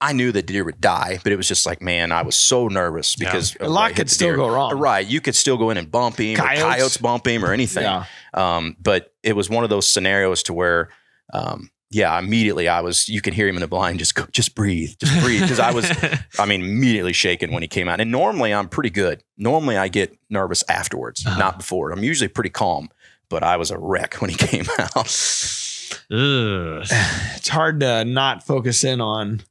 [0.01, 2.67] I knew the deer would die, but it was just like, man, I was so
[2.69, 3.27] nervous Yeah.
[3.31, 4.38] because a lot what I hit could still deer.
[4.38, 4.77] go wrong.
[4.79, 6.62] Right, you could still go in and bump him, Coyotes.
[6.63, 7.83] or coyotes bump him, or anything.
[7.83, 8.05] Yeah.
[8.33, 10.89] Um, but it was one of those scenarios to where,
[11.33, 13.09] um, yeah, immediately I was.
[13.09, 13.97] You could hear him in the blind.
[13.99, 15.91] Just go, just breathe, just breathe, because I was.
[16.39, 17.99] I mean, immediately shaken when he came out.
[17.99, 19.23] And normally I'm pretty good.
[19.38, 21.38] Normally I get nervous afterwards, Uh-huh.
[21.39, 21.91] not before.
[21.91, 22.89] I'm usually pretty calm,
[23.27, 25.07] but I was a wreck when he came out.
[26.12, 29.41] It's hard to not focus in on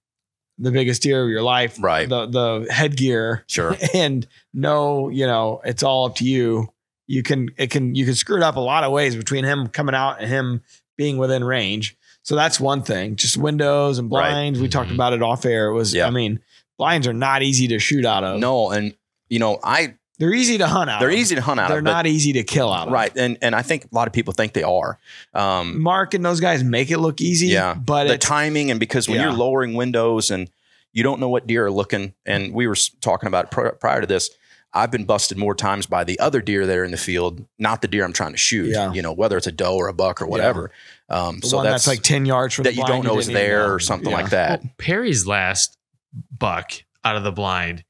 [0.59, 2.09] the biggest deer of your life, Right.
[2.09, 3.77] The the headgear, Sure.
[3.95, 6.69] and no, you know it's all up to you.
[7.07, 9.69] You can it can you can screw it up a lot of ways between him
[9.69, 10.63] coming out and him
[10.97, 11.97] being within range.
[12.23, 13.17] So that's one thing.
[13.17, 14.31] Just windows and Right.
[14.31, 14.61] blinds.
[14.61, 14.95] We talked Mhm.
[14.95, 15.69] about it off air.
[15.69, 16.07] It was Yeah.
[16.07, 16.41] I mean
[16.77, 18.39] blinds are not easy to shoot out of.
[18.41, 18.95] No, and
[19.29, 21.01] you know, I they're easy to hunt out.
[21.01, 21.15] they're of.
[21.15, 22.93] easy to hunt out They're of, not easy to kill out of.
[22.93, 23.13] right.
[23.17, 24.99] And and I think a lot of people think they are.
[25.35, 27.49] Um, Mark and those guys make it look easy.
[27.49, 29.25] Yeah, but the it's timing and because when Yeah.
[29.25, 30.51] you're lowering windows and
[30.93, 34.07] you don't know what deer are looking, and we were talking about it prior to
[34.07, 34.31] this.
[34.75, 37.81] I've been busted more times by the other deer that are in the field, not
[37.81, 38.67] the deer I'm trying to shoot.
[38.71, 38.93] Yeah.
[38.93, 40.71] You know, whether it's a doe or a buck or whatever.
[41.09, 43.19] Um, The so one that's, that's, like 10 yards from that the you don't know
[43.19, 43.73] is there know.
[43.75, 44.17] or something Yeah.
[44.17, 44.63] like that.
[44.63, 45.79] Well, Perry's last
[46.37, 47.83] buck out of the blind.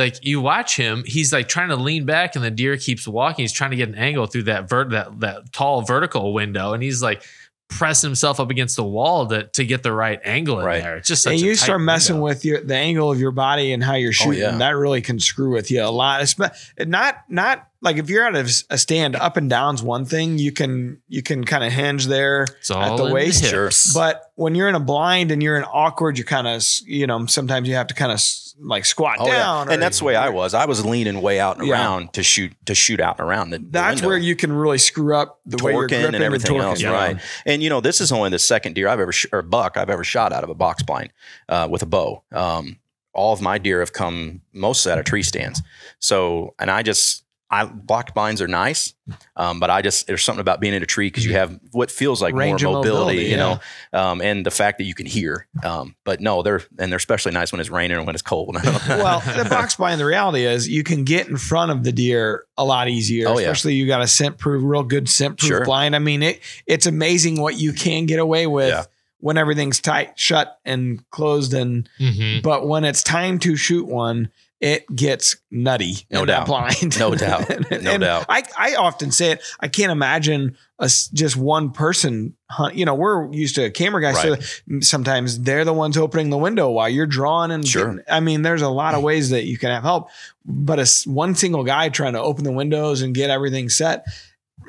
[0.00, 3.06] It, like you watch him, he's like trying to lean back, and the deer keeps
[3.06, 3.42] walking.
[3.44, 6.82] He's trying to get an angle through that vert that that tall vertical window, and
[6.82, 7.22] he's like
[7.68, 10.82] pressing himself up against the wall to to get the right angle in Right.
[10.82, 10.96] there.
[10.96, 12.24] It's just such And a you tight start messing window.
[12.34, 14.40] with your the angle of your body and how you're oh, shooting.
[14.40, 14.56] yeah.
[14.56, 16.20] That really can screw with you a lot.
[16.20, 16.52] Espe-
[16.88, 20.38] Not not like if you're out of a stand, up and down's one thing.
[20.38, 23.40] You can you can kind of hinge there It's all at the waist.
[23.40, 23.50] hips.
[23.50, 23.70] Sure.
[24.00, 27.26] But when you're in a blind and you're in awkward, you kind of you know
[27.26, 28.20] sometimes you have to kind of
[28.62, 29.38] like squat Oh, yeah.
[29.38, 29.68] down.
[29.68, 30.52] or- And that's the way I was.
[30.52, 31.74] I was leaning way out and Yeah.
[31.74, 33.50] around to shoot to shoot out and around.
[33.50, 34.08] The, the That's window.
[34.08, 36.62] where you can really screw up the way you're torquing gripping and everything torquing.
[36.64, 36.90] else, Yeah.
[36.90, 37.16] right?
[37.46, 39.88] And you know, this is only the second deer I've ever sh- or buck I've
[39.88, 41.10] ever shot out of a box blind
[41.48, 42.22] uh, with a bow.
[42.32, 42.78] Um,
[43.14, 45.62] all of my deer have come mostly out of tree stands.
[45.98, 48.94] So, and I just I blocked blinds are nice,
[49.34, 51.90] um, but I just there's something about being in a tree because you have what
[51.90, 53.58] feels like Range more mobility, mobility, you know,
[53.92, 55.48] um, and the fact that you can hear.
[55.64, 58.54] Um, but no, they're and they're especially nice when it's raining and when it's cold.
[58.88, 62.44] well, the box blind, the reality is you can get in front of the deer
[62.56, 63.26] a lot easier.
[63.28, 63.46] Oh, yeah.
[63.50, 65.64] especially you got a scent proof, real good scent proof Sure.
[65.64, 65.96] blind.
[65.96, 68.84] I mean, it it's amazing what you can get away with Yeah.
[69.18, 71.52] when everything's tight, shut, and closed.
[71.52, 72.42] And Mhm.
[72.42, 75.94] but when it's time to shoot one, it gets nutty.
[76.10, 76.46] No doubt.
[76.46, 76.98] blind.
[76.98, 77.48] No doubt.
[77.70, 78.26] No And doubt.
[78.28, 79.42] I, I often say it.
[79.58, 82.74] I can't imagine us just one person hunt.
[82.74, 84.16] You know, we're used to camera guys.
[84.16, 84.42] Right.
[84.42, 87.50] So sometimes they're the ones opening the window while you're drawing.
[87.50, 87.86] And Sure.
[87.86, 90.10] getting- I mean, there's a lot of ways that you can have help,
[90.44, 94.04] but a s- one single guy trying to open the windows and get everything set,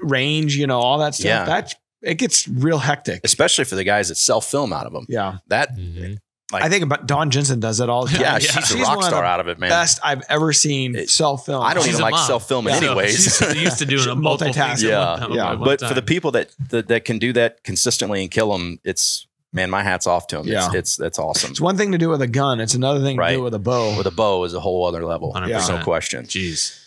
[0.03, 1.25] range, you know, all that stuff.
[1.25, 1.45] Yeah.
[1.45, 3.21] That it gets real hectic.
[3.23, 5.05] especially for the guys that self film out of them.
[5.09, 6.17] Yeah, That Mhm.
[6.51, 8.21] Like- I think about Dawn Jensen does it all the time.
[8.21, 8.39] yeah, Yeah.
[8.39, 9.69] she's a She's rock one of star the out of it, man.
[9.69, 11.63] Best I've ever seen self film.
[11.63, 13.37] I don't She's even like self filming So anyways.
[13.37, 14.83] she's used to doing multiple things.
[14.83, 15.29] at Multitasking.
[15.29, 15.51] one Yeah.
[15.51, 18.51] at one but for the people that, that that can do that consistently and kill
[18.51, 20.47] them, it's man, my hat's off to them.
[20.47, 20.67] Yeah.
[20.67, 21.51] It's, it's that's awesome.
[21.51, 22.59] It's one thing to do with a gun.
[22.59, 23.97] It's another thing to do with a bow.
[23.97, 25.33] With a bow is a whole other level.
[25.33, 25.77] 100%.
[25.77, 26.25] No question.
[26.25, 26.77] Jeez.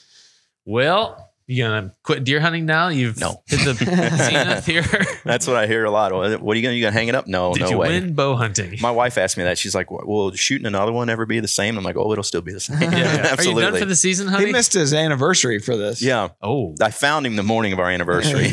[0.64, 2.88] Well, you gonna quit deer hunting now?
[2.88, 3.42] You've No.
[3.46, 4.82] hit the zenith here.
[5.24, 6.12] That's what I hear a lot.
[6.12, 7.26] What are you gonna you gonna hang it up?
[7.26, 7.54] No, no.
[7.54, 7.88] Did no you way.
[8.00, 8.78] win bow hunting?
[8.80, 9.58] My wife asked me that.
[9.58, 12.40] She's like, "Will shooting another one ever be the same?" I'm like, "Oh, it'll still
[12.40, 13.34] be the same." yeah, yeah.
[13.38, 14.46] Are you done for the season, honey?
[14.46, 16.00] he missed his anniversary for this.
[16.00, 18.48] yeah, oh, I found him the morning of our anniversary.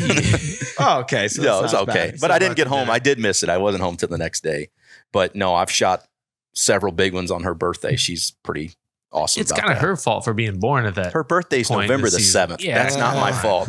[0.78, 1.28] Oh, okay.
[1.28, 2.10] So no, that's it's not okay.
[2.12, 2.20] bad.
[2.20, 2.80] But I didn't get home.
[2.80, 2.92] dinner.
[2.92, 3.48] I did miss it.
[3.48, 4.70] I wasn't home till the next day.
[5.12, 6.04] But no, I've shot
[6.54, 7.96] several big ones on her birthday.
[7.96, 8.72] She's pretty
[9.12, 9.40] awesome.
[9.40, 11.12] it's kind of her fault for being born at that.
[11.12, 12.62] Her birthday's point November the the seventh.
[12.62, 12.82] Yeah.
[12.82, 13.68] That's not my fault.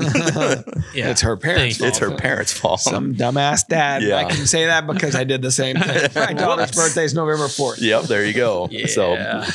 [0.93, 1.09] yeah.
[1.09, 2.79] It's her parents' Thank it's her parents' fault.
[2.81, 4.03] Some dumbass dad.
[4.03, 4.17] Yeah.
[4.17, 6.09] I can say that because I did the same thing.
[6.15, 6.75] My daughter's Whoops.
[6.77, 7.81] birthday is November 4th.
[7.81, 8.67] Yep, there you go.
[8.71, 8.87] Yeah.
[8.87, 9.13] So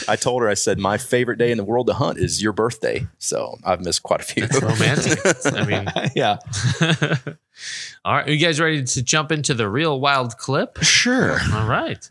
[0.09, 2.53] I told her, I said, my favorite day in the world to hunt is your
[2.53, 3.07] birthday.
[3.19, 4.45] So I've missed quite a few.
[4.45, 5.19] It's romantic.
[5.55, 6.39] I mean, yeah.
[8.05, 8.27] all right.
[8.27, 10.79] Are you guys ready to jump into the real wild clip?
[10.83, 11.39] Sure.
[11.55, 12.09] All right.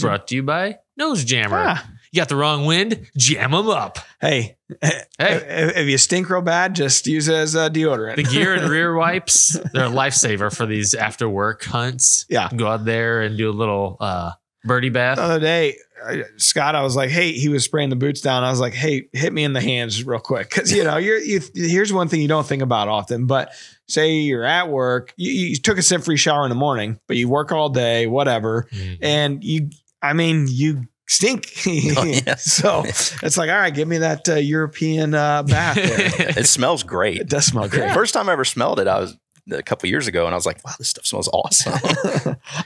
[0.00, 1.64] Brought to you by Nose Jammer.
[1.66, 1.88] Ah.
[2.12, 3.06] You got the wrong wind?
[3.16, 3.98] Jam them up.
[4.20, 5.02] Hey, Hey.
[5.18, 8.16] if, if you stink real bad, just use it as a deodorant.
[8.16, 12.26] The gear and rear wipes, they're a lifesaver for these after work hunts.
[12.28, 12.48] Yeah.
[12.54, 14.32] Go out there and do a little uh,
[14.64, 15.16] birdie bath.
[15.16, 18.44] the other day, uh, Scott, I was like, "Hey," he was spraying the boots down.
[18.44, 21.18] I was like, "Hey, hit me in the hands real quick," because you know, you're
[21.18, 21.40] you.
[21.54, 23.50] Here's one thing you don't think about often, but
[23.88, 27.16] say you're at work, you, you took a scent free shower in the morning, but
[27.16, 28.98] you work all day, whatever, Mhm.
[29.02, 31.52] and you, I mean, you stink.
[31.96, 32.36] Oh, yeah.
[32.36, 35.76] so it's like, all right, give me that uh, European uh, bath.
[36.18, 36.28] There.
[36.38, 37.20] it smells great.
[37.20, 37.92] it does smell great.
[37.92, 39.16] First time I ever smelled it, I was
[39.50, 41.72] a couple years ago, and I was like, "Wow, this stuff smells awesome."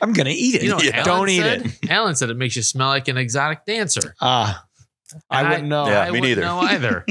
[0.03, 0.63] I'm gonna eat it.
[0.65, 1.03] You know, Yeah.
[1.05, 1.67] Don't eat said?
[1.67, 1.91] it.
[1.91, 4.15] Alan said it makes you smell like an exotic dancer.
[4.21, 4.65] Ah,
[5.31, 5.87] I And wouldn't know.
[5.87, 6.43] Yeah, I me wouldn't neither.
[6.43, 7.07] know either.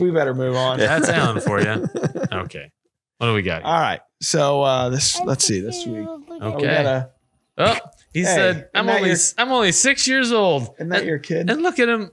[0.00, 0.78] We better move on.
[0.80, 0.98] Yeah.
[0.98, 1.86] That's Alan for you.
[2.32, 2.70] Okay.
[3.18, 3.62] What do we got?
[3.62, 4.00] All right.
[4.20, 6.06] So uh, this, let's see, this week.
[6.08, 6.66] Oh, we Okay.
[6.66, 7.10] gotta-
[7.58, 7.76] Oh,
[8.20, 11.18] he Hey, said, "I'm only your- I'm only six years old." Isn't that and, your
[11.18, 11.50] kid?
[11.50, 12.10] and look at him,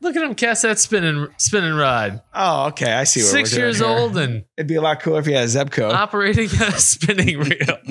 [0.00, 2.22] look at him cast that spinning spinning rod.
[2.34, 2.92] Oh, okay.
[2.92, 3.20] I see.
[3.20, 3.86] What Six we're doing years here.
[3.86, 5.92] old and It'd be a lot cooler if you had a Zebco.
[5.92, 7.78] operating a spinning reel.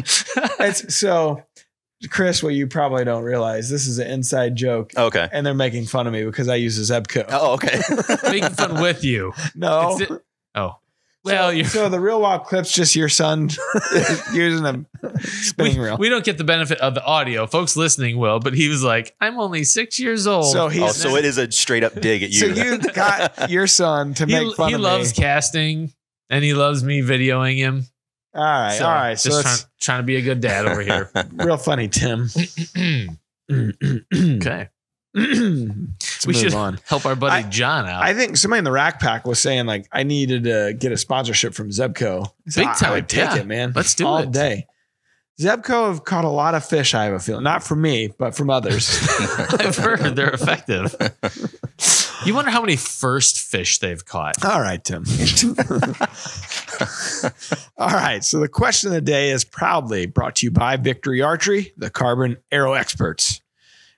[0.59, 1.43] It's so,
[2.09, 2.41] Chris.
[2.41, 5.27] What you probably don't realize, this is an inside joke, okay.
[5.31, 7.25] and they're making fun of me because I use a Zebco.
[7.29, 7.79] Oh, okay.
[8.31, 9.33] Making fun with you.
[9.55, 9.97] no.
[9.99, 10.19] It's-
[10.55, 10.77] oh,
[11.23, 11.65] well, so, you're.
[11.65, 13.49] so the real wild clips just your son
[14.33, 15.97] using a spinning we, reel.
[15.97, 17.47] we don't get the benefit of the audio.
[17.47, 20.51] Folks listening will, but he was like, I'm only six years old.
[20.51, 22.39] So he's oh, so it is a straight up dig at you.
[22.39, 22.71] so you.
[22.73, 25.23] you got your son to he, make fun he of loves me.
[25.23, 25.93] casting
[26.29, 27.85] and he loves me videoing him.
[28.35, 29.11] All right, So, all right.
[29.13, 31.11] Just it's trying, trying to be a good dad over here.
[31.33, 32.27] real funny, Tim.
[33.51, 34.69] okay.
[35.15, 36.79] we should on.
[36.87, 38.01] help our buddy I- John out.
[38.03, 40.97] I think somebody in the rack pack was saying like I needed to get a
[40.97, 42.25] sponsorship from Zebco.
[42.47, 43.37] So Big I- time, I take yeah.
[43.37, 43.73] it, man.
[43.75, 44.31] Let's do all it.
[44.31, 44.67] day.
[45.39, 46.93] Zebco have caught a lot of fish.
[46.93, 48.87] I have a feeling, not from me, but from others.
[49.59, 50.95] I've heard they're effective.
[52.25, 54.45] You wonder how many first fish they've caught.
[54.45, 55.03] All right, Tim.
[57.77, 58.23] All right.
[58.23, 61.89] So the question of the day is proudly brought to you by Victory Archery, the
[61.89, 63.41] carbon arrow experts.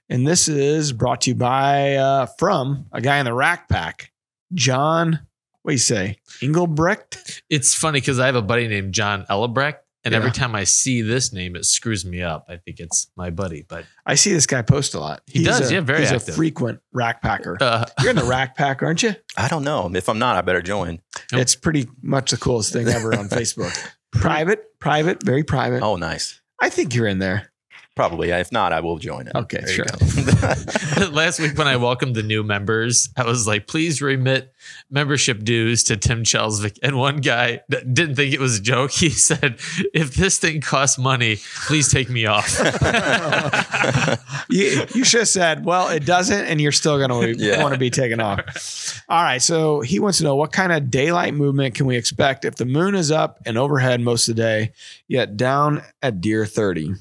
[0.09, 4.11] And this is brought to you by uh, from a guy in the rack pack,
[4.53, 5.19] John.
[5.63, 6.17] What do you say?
[6.43, 7.41] Engelbrecht?
[7.49, 10.19] It's funny because I have a buddy named John Ellebrecht, and Yeah.
[10.19, 12.45] every time I see this name, it screws me up.
[12.47, 15.21] I think it's my buddy, but I see this guy post a lot.
[15.25, 16.29] He does, a, yeah, very He's active.
[16.29, 17.57] a frequent rack packer.
[17.59, 19.15] uh, You're in the rack pack, aren't you?
[19.35, 19.89] I don't know.
[19.95, 21.01] If I'm not, I better join.
[21.31, 21.41] Nope.
[21.41, 23.75] It's pretty much the coolest thing ever on Facebook.
[24.11, 25.81] Private, private, very private.
[25.81, 26.39] Oh, nice.
[26.61, 27.51] I think you're in there.
[27.95, 28.29] Probably.
[28.29, 29.35] If not, I will join it.
[29.35, 31.05] Okay, There you sure.
[31.05, 31.07] go.
[31.11, 34.53] last week when I welcomed the new members, I was like, please remit
[34.89, 36.77] membership dues to Tim Chelsvik.
[36.83, 38.91] And one guy that didn't think it was a joke.
[38.91, 39.59] He said,
[39.93, 41.37] if this thing costs money,
[41.67, 42.59] please take me off.
[44.49, 47.61] you, you should have said, well, it doesn't, and you're still going to Yeah.
[47.63, 49.03] want to be taken off.
[49.07, 49.41] All right.
[49.41, 52.65] So he wants to know what kind of daylight movement can we expect if the
[52.65, 54.71] moon is up and overhead most of the day,
[55.07, 56.93] yet down at deer 30?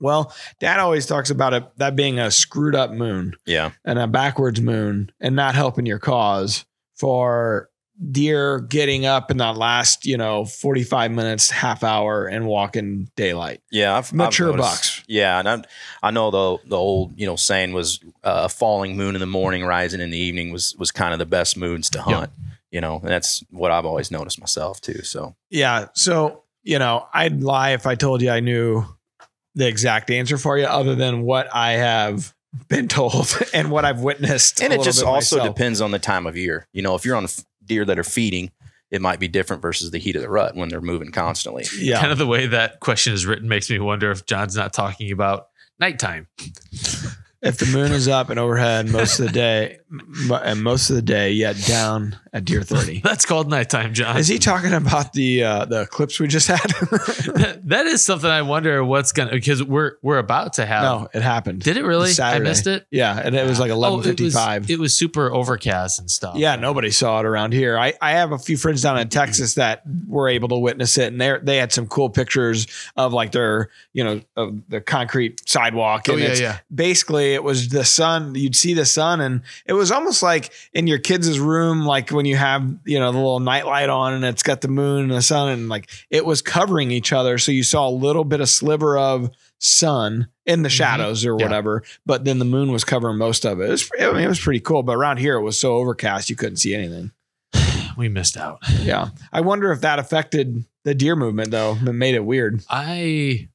[0.00, 3.72] Well, dad always talks about it that being a screwed up moon yeah.
[3.84, 7.70] and a backwards moon and not helping your cause for
[8.10, 13.60] deer getting up in that last, you know, 45 minutes, half hour and walking daylight.
[13.70, 13.96] Yeah.
[13.96, 15.04] I've, I've Mature bucks.
[15.06, 15.38] Yeah.
[15.38, 15.62] And I,
[16.02, 19.64] I know the, the old, you know, saying was uh, falling moon in the morning,
[19.64, 22.30] rising in the evening was, was kind of the best moons to hunt,
[22.70, 25.02] you know, and that's what I've always noticed myself too.
[25.02, 25.88] So Yeah.
[25.92, 28.84] So, you know, I'd lie if I told you I knew
[29.60, 32.34] the exact answer for you other than what I have
[32.68, 34.60] been told and what I've witnessed.
[34.62, 35.54] and a it just bit also myself.
[35.56, 36.66] depends on the time of year.
[36.72, 37.26] You know, if you're on
[37.64, 38.50] deer that are feeding,
[38.90, 41.64] it might be different versus the heat of the rut when they're moving constantly.
[41.78, 42.00] Yeah.
[42.00, 45.12] kind of the way that question is written makes me wonder if John's not talking
[45.12, 45.46] about
[45.78, 46.26] nighttime.
[47.42, 50.96] if the moon is up and overhead most of the day m- and most of
[50.96, 53.00] the day, yet down at deer 30.
[53.00, 54.16] That's called nighttime, John.
[54.16, 56.58] Is he talking about the uh, the clips we just had?
[56.70, 60.82] that, that is something I wonder what's gonna because we're we're about to have.
[60.82, 61.62] no, it happened.
[61.62, 62.10] Did it really?
[62.10, 62.44] Saturday.
[62.46, 62.86] I missed it.
[62.90, 66.36] Yeah, and it was like Oh, eleven it was- It was super overcast and stuff.
[66.36, 67.78] Yeah, nobody saw it around here.
[67.78, 71.12] I, I have a few friends down in Texas that were able to witness it,
[71.12, 72.66] and they they had some cool pictures
[72.96, 76.04] of like their you know of the concrete sidewalk.
[76.08, 76.58] Oh And yeah, it's- yeah.
[76.72, 78.34] basically it was the sun.
[78.34, 82.26] You'd see the sun, and it was almost like in your kids' room, like when
[82.26, 85.22] you have you know the little nightlight on, and it's got the moon and the
[85.22, 88.48] sun, and like it was covering each other, so you saw a little bit of
[88.48, 90.72] sliver of sun in the Mhm.
[90.72, 91.44] shadows or Yeah.
[91.44, 93.66] whatever, but then the moon was covering most of it.
[93.66, 96.28] It was, I mean, it was pretty cool, but around here it was so overcast
[96.30, 97.12] you couldn't see anything.
[97.96, 98.58] We missed out.
[98.82, 101.76] Yeah, I wonder if that affected the deer movement though.
[101.80, 102.62] It made it weird.
[102.70, 103.48] I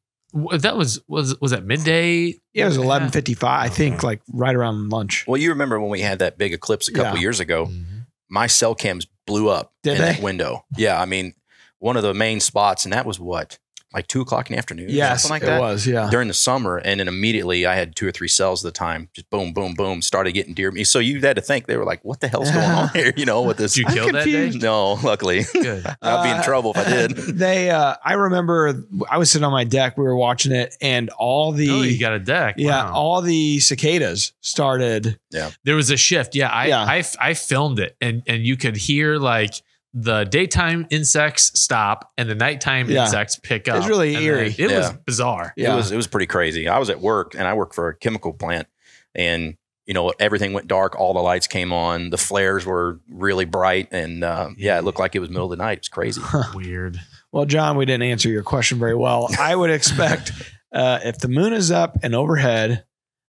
[0.57, 2.35] that was was was that midday?
[2.53, 3.65] Yeah, it was eleven fifty five.
[3.65, 5.25] I think like right around lunch.
[5.27, 7.21] Well, you remember when we had that big eclipse a couple Yeah.
[7.21, 7.67] years ago?
[7.67, 8.05] Mhm.
[8.29, 10.11] My cell cams blew up Did in they?
[10.13, 10.65] that window.
[10.77, 11.33] Yeah, I mean,
[11.79, 13.59] one of the main spots, and that was what,
[13.95, 15.59] like two o'clock in the afternoon, or Yes, something like it that.
[15.59, 15.87] was.
[15.87, 16.09] Yeah.
[16.11, 19.09] during the summer, and then immediately I had two or three cells at the time.
[19.13, 20.01] Just boom, boom, boom.
[20.01, 20.83] Started getting deer meat.
[20.83, 23.25] So you had to think they were like, "What the hell's going on here?" You
[23.25, 23.73] know, with this.
[23.73, 24.49] Did you I'm kill that day?
[24.51, 25.85] No, luckily, Good.
[26.01, 27.17] I'd be in Uh, trouble if I did.
[27.45, 29.97] They, uh, I remember I was sitting on my deck.
[29.97, 32.55] We were watching it, and all the oh, you got a deck.
[32.57, 32.93] yeah, Wow.
[32.93, 35.19] all the cicadas started.
[35.31, 36.35] Yeah, there was a shift.
[36.35, 36.83] Yeah, I, Yeah.
[36.83, 39.61] I I filmed it, and and you could hear like
[39.97, 43.05] the daytime insects stop and the nighttime Yeah.
[43.05, 43.77] insects pick up.
[43.77, 44.49] It's really eerie.
[44.49, 45.53] then It was bizarre.
[45.55, 45.71] Yeah.
[45.73, 46.67] It was it was pretty crazy.
[46.67, 48.67] I was at work and I work for a chemical plant,
[49.15, 50.99] and you know everything went dark.
[50.99, 52.09] All the lights came on.
[52.09, 55.57] The flares were really bright, and uh, yeah, it looked like it was middle of
[55.57, 55.77] the night.
[55.77, 56.21] It was crazy.
[56.53, 56.99] Weird.
[57.31, 59.29] Well, John, we didn't answer your question very well.
[59.39, 60.31] I would expect
[60.73, 62.83] uh, if the moon is up and overhead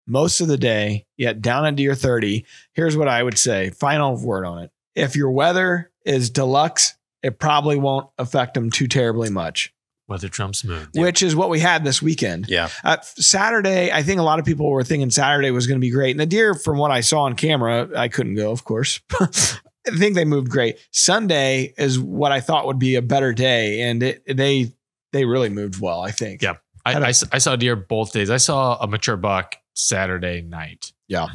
[0.08, 3.72] most of the day, yet down at deer 30, here's what I would say.
[3.72, 4.72] Final word on it.
[4.96, 9.74] If your weather is deluxe, it probably won't affect them too terribly much,
[10.08, 10.88] Weather trumps moon.
[10.96, 12.46] which is what we had this weekend.
[12.48, 15.86] Yeah, Uh, Saturday, I think a lot of people were thinking Saturday was going to
[15.86, 16.12] be great.
[16.12, 19.00] And the deer, from what I saw on camera, I couldn't go, of course.
[19.20, 20.78] I think they moved great.
[20.92, 24.72] Sunday is what I thought would be a better day, and it, they
[25.12, 26.02] they really moved well.
[26.02, 26.42] I think.
[26.42, 26.54] Yeah.
[26.86, 28.30] I, Had a- I s- I saw deer both days.
[28.30, 30.92] I saw a mature buck Saturday night.
[31.08, 31.28] Yeah,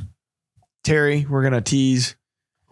[0.85, 2.17] Terry, we're gonna tease.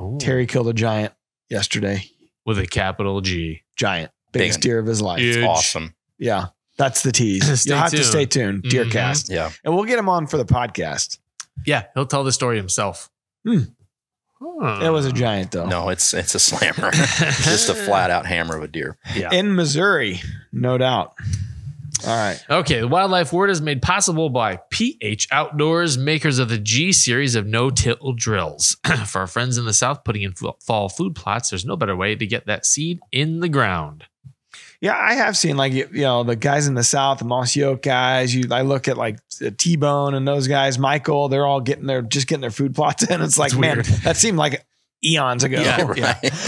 [0.00, 0.18] Ooh.
[0.20, 1.12] Terry killed a giant
[1.50, 2.04] yesterday.
[2.46, 3.62] with a capital G.
[3.76, 4.62] Giant, biggest Big.
[4.62, 5.20] deer of his life.
[5.20, 5.36] Huge.
[5.36, 5.94] it's awesome.
[6.18, 6.46] Yeah,
[6.76, 7.44] that's the tease.
[7.60, 8.62] Stay You'll have to stay tuned.
[8.64, 8.70] Mhm.
[8.70, 11.18] Deercast, Yeah, and we'll get him on for the podcast.
[11.66, 13.10] Yeah, he'll tell the story himself.
[14.40, 14.80] Huh.
[14.84, 15.66] It was a giant though.
[15.66, 16.90] No, it's it's a slammer.
[16.92, 18.96] Just a flat out hammer of a deer.
[19.16, 19.30] Yeah.
[19.32, 20.20] In Missouri,
[20.52, 21.14] no doubt.
[22.06, 22.42] All right.
[22.48, 27.34] Okay, the Wildlife Word is made possible by PH Outdoors, makers of the G series
[27.34, 28.76] of no-till drills.
[29.06, 32.14] For our friends in the South putting in fall food plots, there's no better way
[32.14, 34.04] to get that seed in the ground.
[34.80, 37.82] Yeah, I have seen like you know the guys in the South, the Mossy Oak
[37.82, 38.32] guys.
[38.32, 39.18] You, I look at like
[39.56, 41.28] T Bone and those guys, Michael.
[41.28, 43.20] They're all getting their just getting their food plots in.
[43.20, 44.64] It's like, man, that seemed like
[45.04, 45.60] eons ago.
[45.60, 45.96] Yeah, right.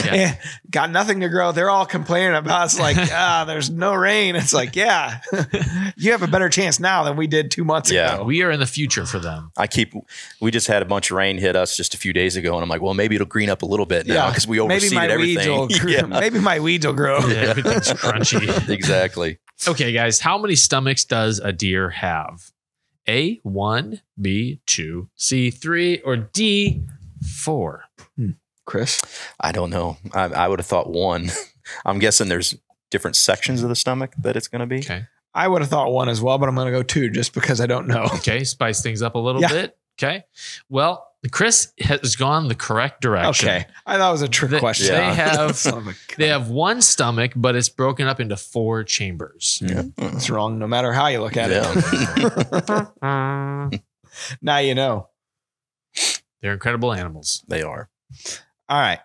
[0.05, 0.13] Yeah.
[0.13, 0.35] Eh,
[0.71, 1.53] got nothing to grow.
[1.53, 2.65] They're all complaining about.
[2.67, 4.37] It's like, ah, there's no rain.
[4.37, 5.21] It's like, yeah,
[5.97, 8.15] you have a better chance now than we did two months Yeah.
[8.17, 8.25] ago.
[8.25, 9.53] We are in the future for them.
[9.57, 9.93] I keep.
[10.41, 12.63] We just had a bunch of rain hit us just a few days ago, and
[12.63, 15.07] I'm like, well, maybe it'll green up a little bit now because we maybe my
[15.09, 16.09] overseeded weeds will, everything.
[16.09, 17.19] grow- maybe my weeds will grow.
[17.27, 18.69] Yeah, everything's crunchy.
[18.69, 19.39] exactly.
[19.69, 22.51] Okay, guys, how many stomachs does a deer have?
[23.09, 26.83] A, one, B, two, C, three, or D,
[27.37, 27.85] four?
[28.67, 29.01] Chris,
[29.41, 29.97] I don't know.
[30.15, 31.31] I, I would have thought one.
[31.85, 32.55] I'm guessing there's
[32.91, 34.79] different sections of the stomach that it's going to be.
[34.79, 35.05] Okay.
[35.35, 37.61] I would have thought one as well, but I'm going to go two just because
[37.61, 38.03] I don't know.
[38.17, 39.49] Okay, spice things up a little Yeah.
[39.49, 39.77] bit.
[40.03, 40.25] Okay.
[40.69, 43.49] Well, Chris has gone the correct direction.
[43.49, 44.89] Okay, I thought it was a trick They, question.
[44.95, 45.13] they Yeah.
[45.15, 49.63] have Son of a they have one stomach, but it's broken up into four chambers.
[49.65, 49.83] Yeah.
[49.99, 51.73] It's wrong no matter how you look at Yeah.
[53.73, 53.81] it.
[54.43, 55.09] now you know.
[56.43, 57.45] They're incredible animals.
[57.49, 57.91] they are.
[58.71, 59.01] All right.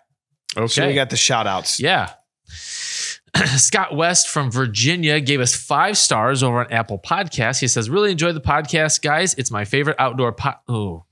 [0.56, 0.66] Okay.
[0.68, 1.78] So we got the shout outs.
[1.80, 2.12] Yeah.
[3.56, 7.60] Scott West from Virginia gave us five stars over on Apple Podcasts.
[7.60, 9.34] He says, Really enjoy the podcast, guys.
[9.34, 10.56] It's my favorite outdoor pod.
[10.68, 11.04] Oh,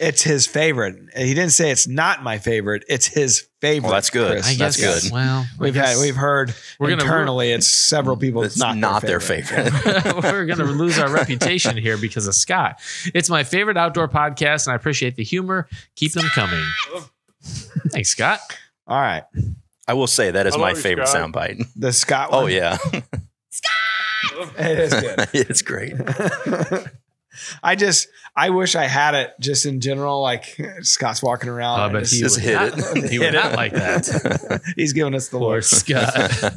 [0.00, 0.96] It's his favorite.
[1.16, 2.84] He didn't say it's not my favorite.
[2.88, 3.84] It's his favorite.
[3.84, 4.32] Well, that's good.
[4.32, 4.48] Chris.
[4.50, 5.04] I That's guess.
[5.04, 5.12] good.
[5.12, 8.42] Well, We've had we've heard We're gonna- internally it's several people.
[8.42, 9.70] It's It's not, not their their favorite.
[9.70, 10.16] favorite.
[10.24, 12.80] we're going to lose our reputation here because of Scott.
[13.14, 15.68] It's my favorite outdoor podcast, and I appreciate the humor.
[15.94, 16.64] Keep them coming.
[17.90, 18.40] Thanks, Scott.
[18.86, 19.24] All right.
[19.86, 21.32] I will say that is I my favorite Scott.
[21.32, 21.64] soundbite.
[21.76, 22.28] The Scott.
[22.32, 22.52] Oh one.
[22.52, 22.76] yeah,
[23.50, 24.50] Scott!
[24.58, 25.28] it is good.
[25.50, 25.94] it's great.
[27.62, 30.20] I just I wish I had it just in general.
[30.20, 31.80] Like Scott's walking around.
[31.80, 33.10] Uh, and but just- he just would hit not, it.
[33.10, 34.60] He would not like that.
[34.76, 35.64] he's giving us the Poor Lord.
[35.64, 36.54] Scott.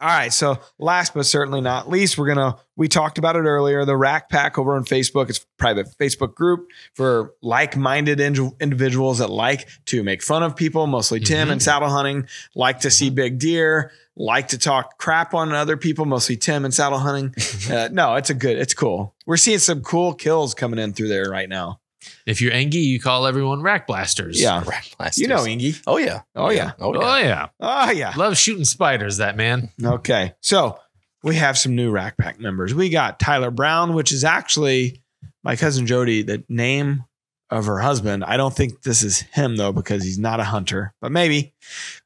[0.00, 0.32] All right.
[0.32, 3.84] So last but certainly not least, we're gonna we talked about it earlier.
[3.84, 5.28] The Rack Pack over on Facebook.
[5.28, 10.54] It's a private Facebook group for like-minded indi- individuals that like to make fun of
[10.54, 11.52] people, mostly Tim Mhm.
[11.52, 16.04] and saddle hunting, like to see big deer, like to talk crap on other people,
[16.04, 17.34] mostly Tim and saddle hunting.
[17.68, 19.14] Uh, no, it's a good, it's cool.
[19.26, 21.80] We're seeing some cool kills coming in through there right now.
[22.26, 24.40] If you're Engie, you call everyone rack blasters.
[24.40, 24.62] Yeah.
[24.66, 25.20] Rack blasters.
[25.22, 25.80] You know, Ingy.
[25.86, 26.22] Oh yeah.
[26.34, 26.72] Oh yeah.
[26.78, 27.18] Oh Oh, yeah.
[27.20, 27.48] yeah.
[27.60, 28.12] Oh yeah.
[28.16, 29.70] Love shooting spiders, that man.
[29.82, 30.34] Okay.
[30.40, 30.78] So
[31.22, 32.74] we have some new Rack Pack members.
[32.74, 35.02] We got Tyler Brown, which is actually
[35.42, 37.04] my cousin Jody, the name
[37.50, 38.22] of her husband.
[38.24, 41.54] I don't think this is him though, because he's not a hunter, but maybe.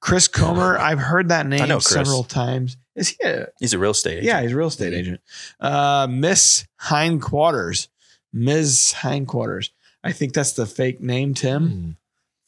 [0.00, 2.76] Chris Comer, I've heard that name know several times.
[2.94, 4.26] Is he a He's a real estate agent.
[4.26, 5.20] yeah, he's a real estate agent.
[5.60, 7.88] Uh Miss Hindquarters.
[8.34, 8.92] Ms.
[9.02, 9.70] Hindquarters.
[10.04, 11.68] I think that's the fake name, Tim.
[11.68, 11.90] Hmm.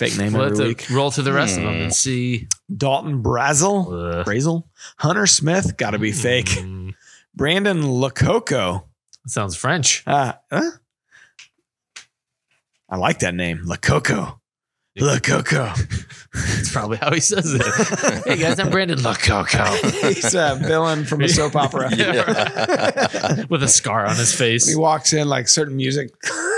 [0.00, 0.90] Fake name We'll have every to week.
[0.90, 2.48] roll through the rest of them and see.
[2.76, 3.86] Dalton Brazel.
[3.86, 4.64] Uh, Brazel.
[4.98, 6.48] Hunter Smith, gotta be fake.
[6.50, 6.90] hmm.
[7.34, 8.84] Brandon Lococo.
[9.26, 10.02] Sounds French.
[10.06, 10.70] Uh, huh?
[12.88, 14.40] I like that name, Lococo.
[14.98, 15.74] Lococo.
[16.34, 18.24] That's probably how he says it.
[18.26, 19.64] hey guys, I'm Brandon Lococo.
[20.14, 21.94] He's a villain from a soap opera.
[21.94, 23.44] Yeah.
[23.48, 24.68] With a scar on his face.
[24.68, 26.10] he walks in like certain music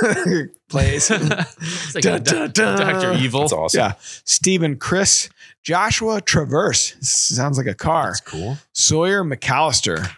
[0.68, 1.10] plays.
[1.10, 2.78] it's like Dun, a dun, dun.
[2.78, 3.12] Dr.
[3.14, 3.40] Evil.
[3.40, 3.78] That's awesome.
[3.78, 3.92] Yeah.
[4.00, 5.28] Stephen Chris,
[5.62, 6.96] Joshua Traverse.
[7.00, 8.06] Sounds like a car.
[8.06, 8.58] That's cool.
[8.72, 10.10] Sawyer McAllister.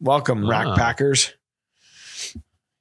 [0.00, 0.76] Welcome, Rack Ah.
[0.76, 1.32] Packers.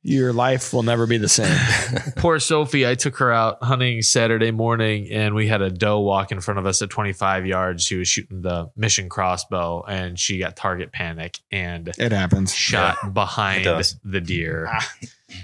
[0.03, 1.55] Your life will never be the same.
[2.15, 6.31] Poor Sophie, I took her out hunting Saturday morning and we had a doe walk
[6.31, 7.83] in front of us at 25 yards.
[7.83, 12.51] She was shooting the mission crossbow and she got target panic and It happens.
[12.51, 13.65] shot behind
[14.03, 14.69] the deer.
[14.71, 14.91] Ah.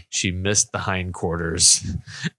[0.09, 1.85] She missed the hindquarters.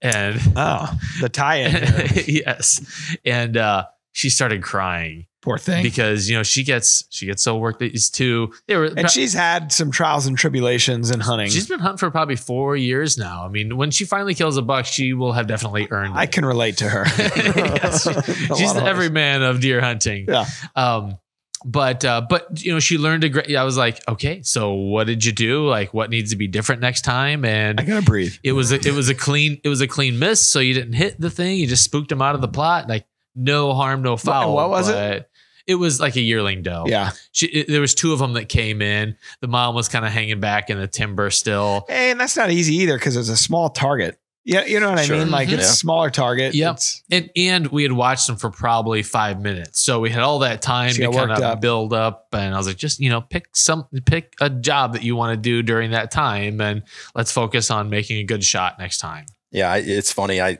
[0.01, 0.91] And Oh,
[1.21, 1.73] the tie-in.
[2.27, 3.15] yes.
[3.23, 5.83] And uh, she started crying Poor thing.
[5.83, 8.51] because you know she gets she gets so worked at these two.
[8.67, 11.49] They were And she's had some trials and tribulations in hunting.
[11.49, 13.45] she's been hunting for probably four years now.
[13.45, 16.13] I mean, when she finally kills a buck, she will have definitely earned.
[16.17, 16.31] I it.
[16.33, 17.05] can relate to her.
[17.55, 20.25] Yes, A She's the of every man of deer hunting.
[20.27, 20.45] Yeah.
[20.75, 21.17] Um,
[21.65, 23.53] but uh, but you know she learned a great.
[23.55, 25.67] I was like, okay, so what did you do?
[25.67, 27.43] Like, what needs to be different next time?
[27.43, 28.33] And I gotta breathe.
[28.43, 30.41] it was a, it was a clean it was a clean miss.
[30.47, 31.57] So you didn't hit the thing.
[31.57, 32.87] You just spooked him out of the plot.
[32.87, 33.05] Like
[33.35, 34.53] no harm, no foul.
[34.55, 34.95] what was it?
[34.95, 35.29] it?
[35.67, 36.85] It was like a yearling doe.
[36.87, 37.11] Yeah.
[37.31, 39.15] She, it, there was two of them that came in.
[39.41, 41.85] The mom was kind of hanging back in the timber still.
[41.89, 44.19] And that's not easy either because it's a small target.
[44.45, 45.17] Yeah, you know what I Sure.
[45.19, 45.29] mean.
[45.29, 45.69] Like it's Yeah.
[45.69, 46.55] a smaller target.
[46.55, 46.71] Yep.
[46.71, 50.39] It's- And and we had watched them for probably five minutes, so we had all
[50.39, 51.61] that time So to kind of up.
[51.61, 52.29] build up.
[52.33, 55.35] And I was like, just you know, pick some, pick a job that you want
[55.35, 56.81] to do during that time, and
[57.13, 59.25] let's focus on making a good shot next time.
[59.51, 60.41] Yeah, it's funny.
[60.41, 60.59] I,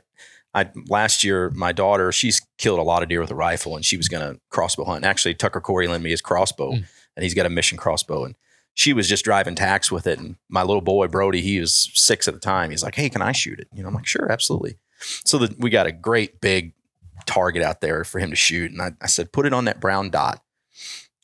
[0.59, 3.83] I last year my daughter she's killed a lot of deer with a rifle, and
[3.85, 5.05] she was going to crossbow hunt.
[5.05, 6.85] Actually, Tucker Corey lent me his crossbow, Mm.
[7.15, 8.35] and he's got a mission crossbow, and
[8.73, 10.19] she was just driving tax with it.
[10.19, 12.71] And my little boy Brody, he was six at the time.
[12.71, 14.77] He's like, "Hey, can I shoot it?" You know, I'm like, "Sure, absolutely."
[15.25, 16.73] So the, we got a great big
[17.25, 19.79] target out there for him to shoot, and I, I said, "Put it on that
[19.79, 20.41] brown dot."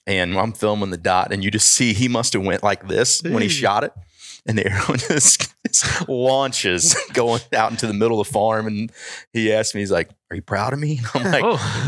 [0.08, 3.24] And I'm filming the dot, and you just see he must have went like this
[3.24, 3.92] when he shot it,
[4.46, 5.55] and the arrow just
[6.08, 8.68] launches going out into the middle of the farm.
[8.68, 8.92] And
[9.34, 11.86] he asked me, he's like, "Are you proud of me?" And I'm like, oh,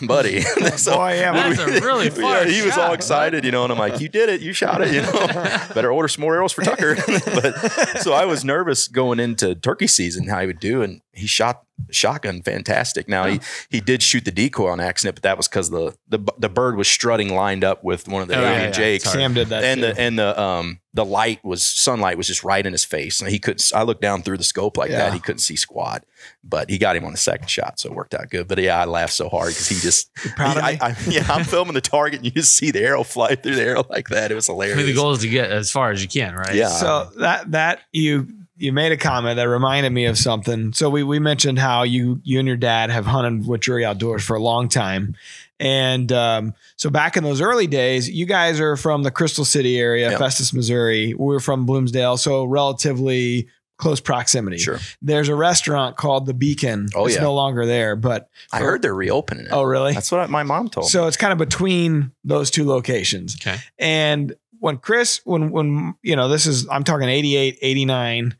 [0.00, 3.50] "Oh, buddy." so, Boy, yeah, That's a really yeah, far he was all excited, you
[3.50, 5.26] know, and I'm like, "You did it, you shot it, you know."
[5.74, 6.96] Better order some more arrows for Tucker.
[6.96, 7.54] but
[8.00, 11.62] so I was nervous going into turkey season how he would do, and he shot
[11.90, 13.08] shotgun fantastic.
[13.08, 16.18] Now he he did shoot the decoy on accident, but that was because the, the
[16.38, 19.04] the bird was strutting lined up with one of the Oh, yeah, alien yeah, jakes.
[19.04, 19.64] Sam did that.
[19.64, 19.86] and too.
[19.86, 23.30] the and the um the light was sunlight was just right in his face, and
[23.30, 23.70] he couldn't.
[23.74, 24.98] I looked down through the scope like Yeah.
[24.98, 26.04] that, he couldn't see squat,
[26.44, 28.48] but he got him on the second shot, so it worked out good.
[28.48, 30.78] But yeah, I laughed so hard because he just You proud of I, me?
[30.80, 33.62] I, yeah, I'm filming the target, and you just see the arrow fly through the
[33.64, 34.30] arrow like that.
[34.30, 34.76] It was I hilarious.
[34.76, 36.54] mean, the goal is to get as far as you can, right?
[36.54, 36.68] Yeah.
[36.68, 38.28] so that that you
[38.60, 40.72] you made a comment that reminded me of something.
[40.72, 44.24] So we we mentioned how you you and your dad have hunted with Drury Outdoors
[44.24, 45.14] for a long time.
[45.60, 49.78] And um, so back in those early days, you guys are from the Crystal City
[49.78, 50.18] area, Yep.
[50.18, 51.14] Festus, Missouri.
[51.14, 53.48] We're from Bloomsdale, so relatively
[53.78, 54.58] close proximity.
[54.58, 54.78] Sure.
[55.00, 56.88] There's a restaurant called the Beacon.
[56.94, 57.22] Oh, it's yeah.
[57.22, 59.52] no longer there, but I heard they're reopening it.
[59.52, 59.94] oh really?
[59.94, 60.90] That's what my mom told me.
[60.90, 63.36] So it's kind of between those two locations.
[63.36, 63.56] Okay.
[63.78, 68.36] And when Chris, when, when, you know, this is, I'm talking 88, 89,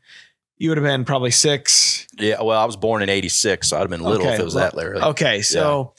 [0.57, 2.05] you would have been probably six.
[2.17, 4.43] Yeah, well, I was born in '86, so I'd have been little Okay, if it
[4.43, 5.01] was well, that early.
[5.01, 5.41] Okay.
[5.41, 5.93] So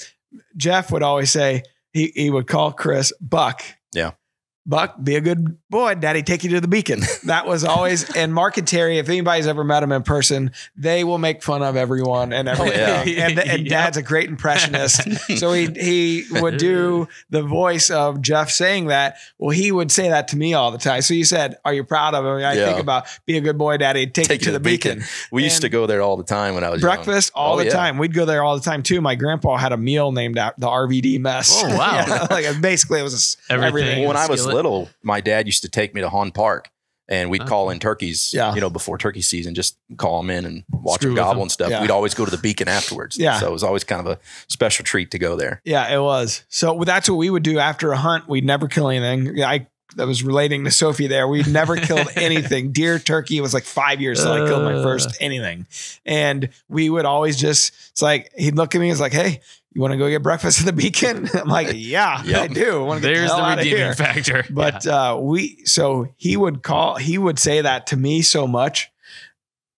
[0.61, 3.62] Jeff would always say, he, he would call Chris Buck.
[3.92, 4.12] Yeah.
[4.66, 5.95] Buck, be a good boy.
[5.95, 7.03] Daddy, take you to the beacon.
[7.25, 11.05] That was always, and Mark and Terry, if anybody's ever met him in person, they
[11.05, 12.79] will make fun of everyone and oh, everything.
[12.81, 13.01] yeah.
[13.29, 13.68] And, and Yep.
[13.68, 15.03] dad's a great impressionist.
[15.39, 19.18] so he he would do the voice of Jeff saying that.
[19.39, 21.03] Well, he would say that to me all the time.
[21.03, 22.66] So you said, "Are you proud of him?" I Yeah.
[22.66, 24.07] think about be a good boy, Daddy.
[24.07, 25.03] Take, you to, the beacon.
[25.31, 26.91] We used to go there all the time when I was young.
[26.97, 27.71] Breakfast all Oh, the yeah.
[27.73, 27.99] time.
[27.99, 29.01] We'd go there all the time too.
[29.01, 31.53] My grandpa had a meal named out the RVD mess.
[31.62, 32.05] Oh, wow.
[32.09, 33.68] Yeah, like basically it was a s- Everything.
[33.68, 34.09] everything.
[34.09, 34.57] When I was Skillet.
[34.57, 36.70] little, my dad used to take me to Hawn Park,
[37.08, 38.32] and we'd call in turkeys.
[38.32, 38.54] Yeah.
[38.54, 41.42] you know, before turkey season, just call them in and watch Screw them gobble them.
[41.42, 41.70] and stuff.
[41.70, 41.80] Yeah.
[41.80, 43.18] We'd always go to the beacon afterwards.
[43.18, 43.38] Yeah.
[43.38, 45.61] so it was always kind of a special treat to go there.
[45.64, 46.44] Yeah, it was.
[46.48, 48.28] So that's what we would do after a hunt.
[48.28, 49.42] We'd never kill anything.
[49.42, 49.66] I
[49.97, 51.26] that was relating to Sophie there.
[51.28, 52.72] We'd never killed anything.
[52.72, 53.38] Deer, turkey.
[53.38, 55.66] It was like five years till I killed my first anything.
[56.05, 59.41] And we would always just, it's like, he'd look at me, he's like, hey,
[59.72, 61.28] you want to go get breakfast at the beacon?
[61.34, 62.51] I'm like, yeah, Yep.
[62.51, 62.80] I do.
[62.80, 64.45] I want to get There's the, the, hell out of redeeming factor.
[64.51, 68.91] But uh, we, so he would call, he would say that to me so much.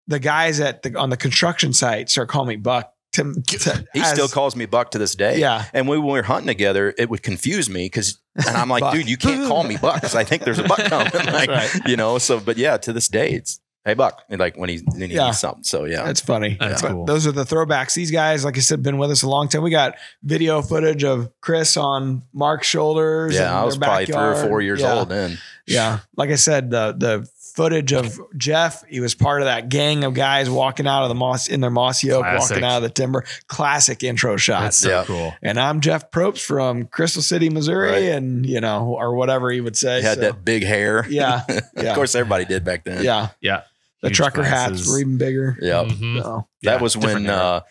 [0.07, 2.93] The guys at the on the construction site start calling me Buck.
[3.13, 5.39] To, to- He as- still calls me Buck to this day.
[5.39, 5.65] Yeah.
[5.73, 9.09] And when we were hunting together, it would confuse me because, and I'm like, dude,
[9.09, 11.11] you can't call me Buck because I think there's a buck coming.
[11.33, 11.69] like, Right.
[11.85, 12.17] you know.
[12.19, 15.15] So, but yeah, to this day, it's hey Buck, and like when he, when he
[15.15, 15.25] Yeah.
[15.25, 15.63] needs something.
[15.63, 16.55] So yeah, That's funny.
[16.59, 17.05] That's But cool.
[17.05, 17.95] Those are the throwbacks.
[17.95, 19.63] These guys, like I said, been with us a long time.
[19.63, 23.33] We got video footage of Chris on Mark's shoulders.
[23.35, 23.59] yeah.
[23.59, 24.93] I was probably three or four years Yeah.
[24.93, 25.37] old then.
[25.67, 25.99] Yeah.
[26.15, 30.13] Like I said, the the footage of Jeff, he was part of that gang of
[30.13, 32.55] guys walking out of the moss in their mossy oak, Classic.
[32.55, 33.23] walking out of the timber.
[33.47, 34.77] Classic intro That's shots.
[34.77, 35.03] so Yeah.
[35.05, 35.33] cool.
[35.41, 38.03] And I'm Jeff Propst from Crystal City, Missouri, Right.
[38.13, 39.97] and you know, or whatever he would say.
[39.99, 41.05] He had So, that big hair.
[41.09, 41.41] Yeah.
[41.75, 43.03] of course, everybody did back then.
[43.03, 43.29] yeah.
[43.41, 43.61] Yeah.
[44.01, 45.57] The Huge trucker hats were even bigger.
[45.61, 45.83] Yeah.
[45.83, 46.21] Mhm.
[46.21, 47.61] So, That was when uh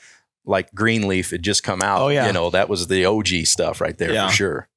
[0.46, 2.00] like Greenleaf had just come out.
[2.00, 2.26] Oh, yeah.
[2.26, 4.28] You know, that was the OG stuff right there Yeah.
[4.28, 4.68] for sure.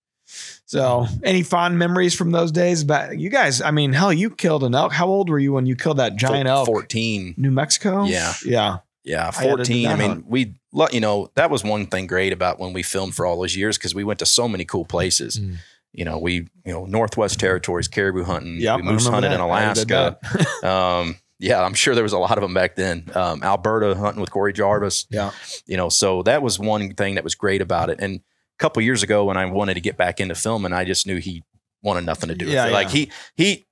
[0.73, 2.83] So, any fond memories from those days?
[2.83, 4.91] But you guys, I mean, hell, you killed an elk.
[4.91, 6.65] How old were you when you killed that giant elk?
[6.65, 7.35] 14.
[7.37, 8.05] New Mexico.
[8.05, 8.33] Yeah.
[8.43, 9.85] yeah, Yeah, I had to do 14.
[9.85, 10.25] I, that mean, hunt.
[10.25, 10.55] we,
[10.91, 13.77] you know, that was one thing great about when we filmed for all those years
[13.77, 15.39] because we went to so many cool places.
[15.39, 15.57] Mm.
[15.91, 18.75] You know, we, you know, Northwest Territories, caribou hunting, yeah.
[18.75, 20.17] we moose hunted in Alaska.
[20.63, 23.11] Um, yeah, I'm sure there was a lot of them back then.
[23.13, 25.05] Um, Alberta hunting with Corey Jarvis.
[25.11, 25.31] Yeah.
[25.67, 27.99] You know, so that was one thing that was great about it.
[27.99, 28.21] And
[28.63, 31.17] couple years ago, when I wanted to get back into film, and I just knew
[31.17, 31.43] he
[31.81, 32.55] wanted nothing to do with it.
[32.55, 32.71] Yeah, it.
[32.71, 33.65] Like he, he,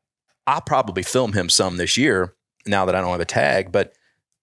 [0.46, 2.36] I'll probably film him some this year
[2.66, 3.94] now that I don't have a tag, but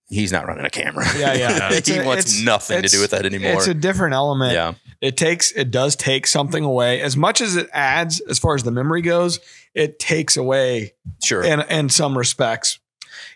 [0.08, 1.04] he's not running a camera.
[1.18, 1.68] Yeah, yeah.
[1.72, 3.52] It's he a- wants it's- nothing to do with that anymore.
[3.52, 4.54] It's a different element.
[4.54, 4.72] yeah,
[5.02, 7.02] It takes, it does take something away.
[7.02, 9.38] As much as it adds, as far as the memory goes,
[9.74, 11.44] it takes away sure.
[11.44, 12.78] in in some respects.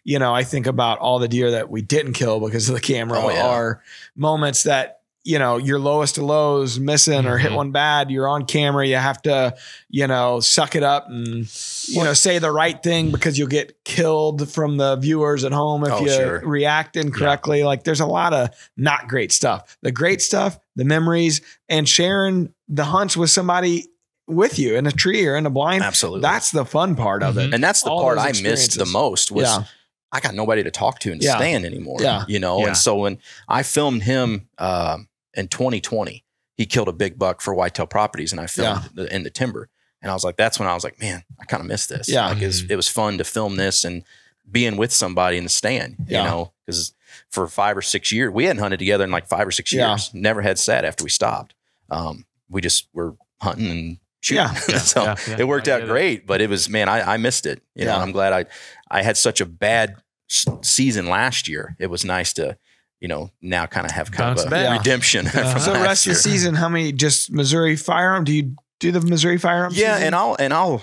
[0.02, 2.80] you know, I think about all the deer that we didn't kill because of the
[2.80, 3.46] camera Oh, yeah.
[3.46, 3.82] are
[4.16, 7.56] moments that, you know, your lowest of lows missing or hit Mhm.
[7.56, 9.54] one bad, you're on camera, you have to,
[9.88, 11.46] you know, suck it up and,
[11.86, 15.84] you know, say the right thing because you'll get killed from the viewers at home
[15.84, 16.40] if Oh, you sure.
[16.44, 17.62] react incorrectly.
[17.62, 19.76] Like there's a lot of not great stuff.
[19.82, 23.86] The great stuff, the memories, and sharing the hunts with somebody
[24.26, 25.84] with you in a tree or in a blind.
[25.84, 26.22] Absolutely.
[26.22, 27.54] That's the fun part of it.
[27.54, 29.64] and that's the all part I missed the most was Yeah.
[30.10, 31.36] I got nobody to talk to the Yeah.
[31.36, 31.98] stand anymore.
[32.00, 32.24] Yeah.
[32.28, 32.66] You know, Yeah.
[32.68, 33.18] and so when
[33.48, 36.24] I filmed him um, in 2020,
[36.56, 39.68] he killed a big buck for Whitetail Properties, and I filmed the, in the timber.
[40.02, 42.08] And I was like, that's when I was like, man, I kind of missed this.
[42.08, 42.26] Yeah.
[42.28, 44.02] like it was, it was fun to film this and
[44.50, 45.96] being with somebody in the stand.
[46.08, 46.24] Yeah.
[46.24, 46.92] You know, because
[47.30, 49.90] for five or six years, we hadn't hunted together in like five or six Yeah.
[49.90, 50.10] years.
[50.12, 51.54] Never had sat after we stopped.
[51.88, 54.44] Um, we just were hunting and shooting.
[54.44, 54.60] Yeah.
[54.68, 55.36] Yeah, so yeah, yeah.
[55.38, 55.90] it worked out get it.
[55.92, 57.62] great, but it was man, I, I missed it.
[57.76, 57.94] You know, Yeah.
[57.94, 58.46] and I'm glad I
[58.90, 59.94] I had such a bad
[60.28, 61.76] s- season last year.
[61.78, 62.58] It was nice to
[63.02, 64.78] you know now kind of have kind Bounce of a back.
[64.78, 65.26] redemption.
[65.26, 65.50] Uh-huh.
[65.52, 68.24] from So last rest of the season, how many just Missouri firearm?
[68.24, 69.72] Do you do the Missouri firearm?
[69.74, 70.06] Yeah, season?
[70.06, 70.82] and I'll and I'll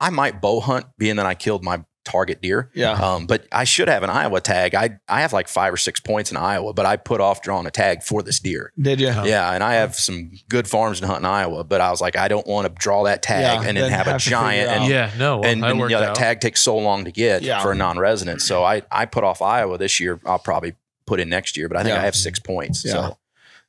[0.00, 2.68] I might bow hunt, being that I killed my target deer.
[2.74, 4.74] yeah, Um, but I should have an Iowa tag.
[4.74, 7.64] I I have like five or six points in Iowa, but I put off drawing
[7.66, 8.72] a tag for this deer.
[8.76, 9.10] did you?
[9.16, 9.22] Oh.
[9.24, 12.16] Yeah, and I have some good farms to hunt in Iowa, but I was like,
[12.16, 14.68] I don't want to draw that tag Yeah, and then then have, have a giant
[14.70, 17.12] and Yeah, no, well, and, that and, you know, that tag takes so long to
[17.12, 17.62] get Yeah.
[17.62, 18.42] for a non-resident.
[18.42, 20.18] So I I put off Iowa this year.
[20.26, 20.74] I'll probably
[21.06, 22.00] put in next year, but I think Yeah.
[22.02, 22.84] I have six points.
[22.84, 22.92] Yeah.
[22.92, 23.18] So,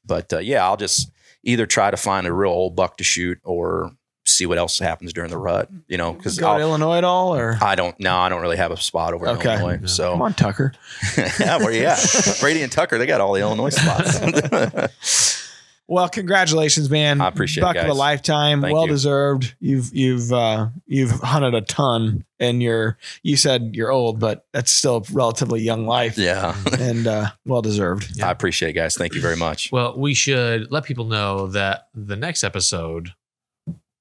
[0.06, 1.10] but uh, yeah, I'll just
[1.44, 3.92] either try to find a real old buck to shoot or
[4.26, 5.70] see what else happens during the rut.
[5.88, 8.58] You know, because Go to Illinois at all, or I don't no, I don't really
[8.58, 9.54] have a spot over in Okay.
[9.54, 9.72] Illinois.
[9.74, 9.78] Yeah.
[9.80, 10.74] come So on, Tucker.
[11.40, 12.38] yeah, where you at?
[12.40, 14.20] Brady and Tucker, they got all the Illinois spots.
[15.88, 17.20] Well, congratulations, man!
[17.20, 18.90] I appreciate it, buck of a lifetime, Thank well you.
[18.92, 19.54] deserved.
[19.60, 24.72] You've you've uh, you've hunted a ton, and you're you said you're old, but that's
[24.72, 28.12] still a relatively young life, yeah, and uh, well deserved.
[28.16, 28.30] Yeah.
[28.30, 28.96] I appreciate it, guys.
[28.96, 29.72] Thank you very much.
[29.74, 33.10] Well, we should let people know that the next episode,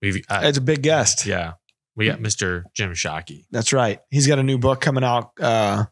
[0.01, 1.26] we've uh, It's a big guest.
[1.26, 1.55] yeah,
[1.97, 2.64] we got Mr.
[2.74, 3.45] Jim Shockey.
[3.51, 4.01] That's right.
[4.11, 5.84] He's got a new book coming out uh,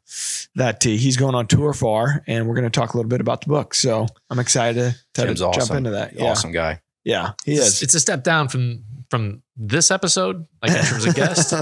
[0.55, 3.43] that he's going on tour for, and we're going to talk a little bit about
[3.43, 3.75] the book.
[3.75, 5.77] So I'm excited to, Jim's jump awesome.
[5.79, 6.15] into that.
[6.15, 6.81] Yeah, Awesome guy.
[7.05, 7.83] yeah, he It's, is.
[7.83, 11.55] it's a step down from from this episode, like in terms of guest,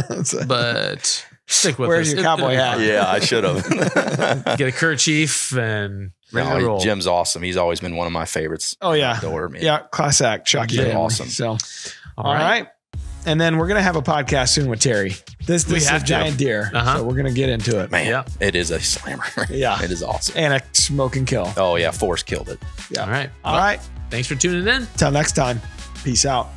[0.48, 2.12] but stick with Where's us.
[2.12, 2.78] your It- cowboy hat?
[2.80, 3.64] Yeah, I should have.
[4.58, 6.80] Get a kerchief and ready No, to roll.
[6.80, 7.42] Jim's awesome.
[7.42, 8.76] He's always been one of my favorites.
[8.82, 9.62] oh yeah, Outdoor, man.
[9.62, 10.76] yeah, class act, Chucky.
[10.76, 11.28] Jim, awesome.
[11.28, 11.56] So
[12.18, 12.68] all right.
[13.28, 15.14] And then we're gonna have a podcast soon with Terry.
[15.44, 16.08] This, We this is have a to.
[16.08, 16.96] giant deer, Uh-huh.
[16.98, 17.90] so we're gonna get into it.
[17.90, 18.24] Man, Yeah.
[18.40, 19.24] it is a slammer.
[19.50, 19.82] Yeah.
[19.82, 20.34] It is awesome.
[20.38, 21.52] And a smoke and kill.
[21.58, 21.90] Oh, yeah.
[21.90, 22.58] Force killed it.
[22.90, 23.02] Yeah.
[23.04, 23.28] All right.
[23.44, 23.80] All right.
[24.10, 24.88] Thanks for tuning in.
[24.96, 25.60] Till next time.
[26.04, 26.48] Peace out.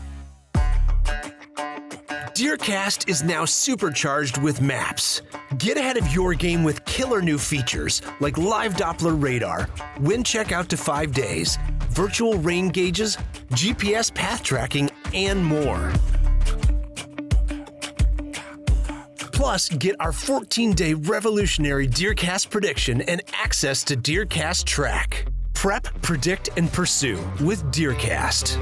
[2.34, 5.22] Deercast is now supercharged with maps.
[5.58, 9.70] Get ahead of your game with killer new features like live Doppler radar,
[10.00, 11.58] wind check out to five days,
[11.90, 13.18] virtual rain gauges,
[13.52, 15.92] GPS path tracking, and more.
[19.32, 25.26] Plus, get our 14 day revolutionary Deercast prediction and access to Deercast Track.
[25.54, 28.58] Prep, predict, and pursue with Deercast.